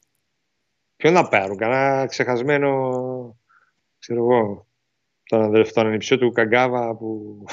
[0.95, 3.37] Ποιο να πάρουν, κανένα ξεχασμένο,
[3.99, 4.65] ξέρω εγώ,
[5.23, 7.43] τον αδελφό, τον ανιψιό του Καγκάβα που...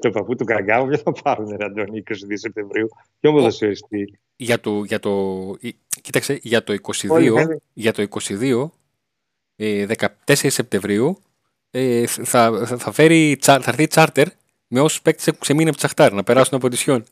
[0.00, 2.88] το παππού του Καγκάβα, ποιο θα πάρουν, ρε Αντώνη, 22 Σεπτεμβρίου.
[3.20, 5.10] Ποιο ποδοσφαιριστή; Για το, για το,
[5.60, 7.62] ή- κοίταξε, για το 22, Όλοι θέλουν.
[7.72, 8.70] για το 22
[9.56, 11.18] ε, 14 Σεπτεμβρίου,
[11.70, 14.28] ε, θα, θα, θα, φέρει, τσα- θα έρθει τσάρτερ
[14.74, 17.04] με όσους παίκτες έχουν ξεμείνει από τη Σαχτάρ να περάσουν από τη Σιόν.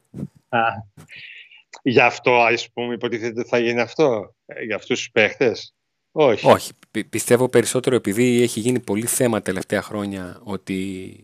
[1.82, 5.74] Γι' αυτό, ας πούμε, υποτίθεται θα γίνει αυτό, ε, για αυτούς τους παίχτες.
[6.12, 6.46] Όχι.
[6.46, 11.14] Όχι, πι- πιστεύω περισσότερο επειδή έχει γίνει πολύ θέμα τελευταία χρόνια ότι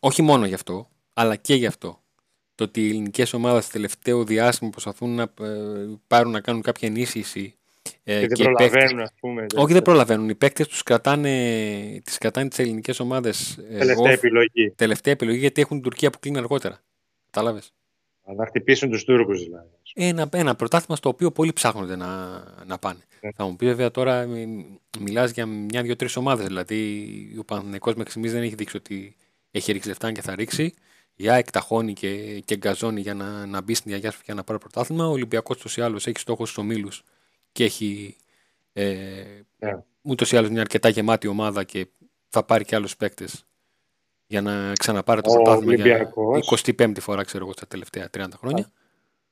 [0.00, 2.02] όχι μόνο γι' αυτό, αλλά και γι' αυτό.
[2.54, 7.54] Το ότι οι ελληνικές ομάδες τελευταίο διάστημα προσπαθούν να ε, πάρουν να κάνουν κάποια ενίσχυση.
[8.08, 9.46] Ε, Και δεν οι παίκτες- προλαβαίνουν, ας πούμε.
[9.54, 10.28] Όχι, δεν προλαβαίνουν.
[10.28, 11.30] Οι παίκτες τους κρατάνε,
[12.04, 14.70] τις κρατάνε τις ελληνικές ομάδες Τελευταία επιλογή.
[14.76, 16.80] τελευταία επιλογή γιατί έχουν την Τουρκία που κλείνει αργότερα.
[17.30, 17.72] Κατάλαβες.
[18.36, 19.68] Να χτυπήσουν τους Τούρκους, δηλαδή.
[19.94, 22.98] Ένα, ένα πρωτάθλημα στο οποίο πολλοί ψάχνονται να, να πάνε.
[23.20, 23.30] Ναι.
[23.32, 24.26] Θα μου πει βέβαια τώρα,
[24.98, 26.46] μιλάς για μια-δυο-τρεις ομάδες.
[26.46, 29.16] Δηλαδή, ο Παναθηναϊκός μέχρι στιγμής δεν έχει δείξει ότι
[29.50, 30.74] έχει ρίξει λεφτά και θα ρίξει.
[31.14, 35.06] Για εκταχώνει και, και γκαζώνει για να, να μπει στην διαγιάσπη και να πάρει πρωτάθλημα.
[35.06, 37.02] Ο Ολυμπιακός ούτω ή άλλω έχει στόχο στους ομίλους
[37.56, 38.16] και έχει
[38.72, 39.24] ε,
[39.58, 39.72] Ναι.
[40.02, 41.86] ούτως ή άλλως μια αρκετά γεμάτη ομάδα και
[42.28, 43.46] θα πάρει και άλλους παίκτες
[44.26, 46.62] για να ξαναπάρει το Ο πρωτάθλημα για Ολυμπιακός.
[46.66, 48.72] 25η φορά, ξέρω εγώ, στα τελευταία 30 χρόνια.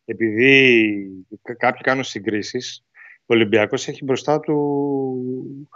[0.05, 2.85] Επειδή κα- κάποιοι κάνουν συγκρίσεις,
[3.21, 5.69] ο Ολυμπιακός έχει μπροστά του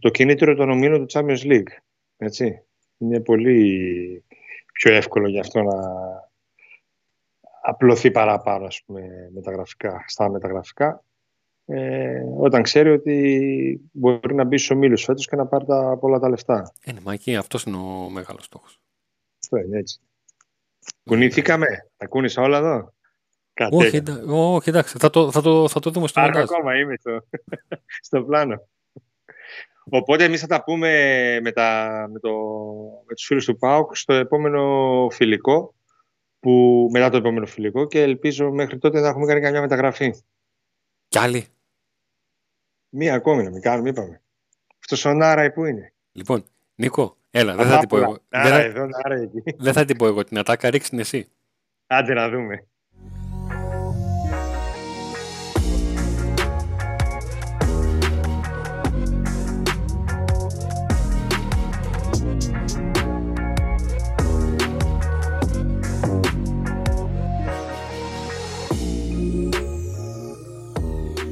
[0.00, 1.72] το κίνητρο των ομίλων του Champions League.
[2.16, 2.62] Έτσι.
[2.98, 4.24] Είναι πολύ
[4.72, 5.74] πιο εύκολο για αυτό να
[7.62, 11.02] απλωθεί παραπάνω ας πούμε, μεταγραφικά, στα μεταγραφικά
[11.70, 16.18] ε, όταν ξέρει ότι μπορεί να μπει στους ομίλους φέτος και να πάρει τα πολλά
[16.18, 16.72] τα λεφτά.
[16.84, 18.80] Ε, ναι, μα εκεί αυτός είναι ο μεγάλος στόχος.
[19.42, 20.00] Αυτό είναι έτσι.
[21.04, 21.66] Κουνήθηκαμε.
[21.96, 22.76] Τα κούνησα όλα εδώ.
[23.70, 23.96] Όχι, Κατέχα.
[23.96, 26.44] εντά- όχι, εντάξει, θα το, θα το, θα το δούμε στο Άρα μοντάζ.
[26.50, 27.20] ακόμα είμαι στο,
[28.06, 28.68] στο πλάνο.
[29.90, 30.90] Οπότε εμείς θα τα πούμε
[31.42, 32.30] με, τα, με, το,
[33.06, 35.74] με τους φίλους του ΠΑΟΚ στο επόμενο φιλικό,
[36.40, 40.12] που, μετά το επόμενο φιλικό και ελπίζω μέχρι τότε να έχουμε κάνει καμιά μεταγραφή.
[41.08, 41.46] Κι άλλοι.
[42.88, 44.22] Μία ακόμη να μην κάνουμε, είπαμε.
[44.80, 45.92] Αυτός ο Νάρα που είναι.
[46.12, 48.18] Λοιπόν, Νίκο, έλα, δεν θα την πω εγώ.
[48.28, 49.42] Δεν Άρα θα, εδώ, Νάρα εκεί.
[49.58, 50.24] δεν θα την πω εγώ.
[50.24, 51.32] Την ατάκα ρίξει την εσύ.
[51.86, 52.66] Άντε να δούμε.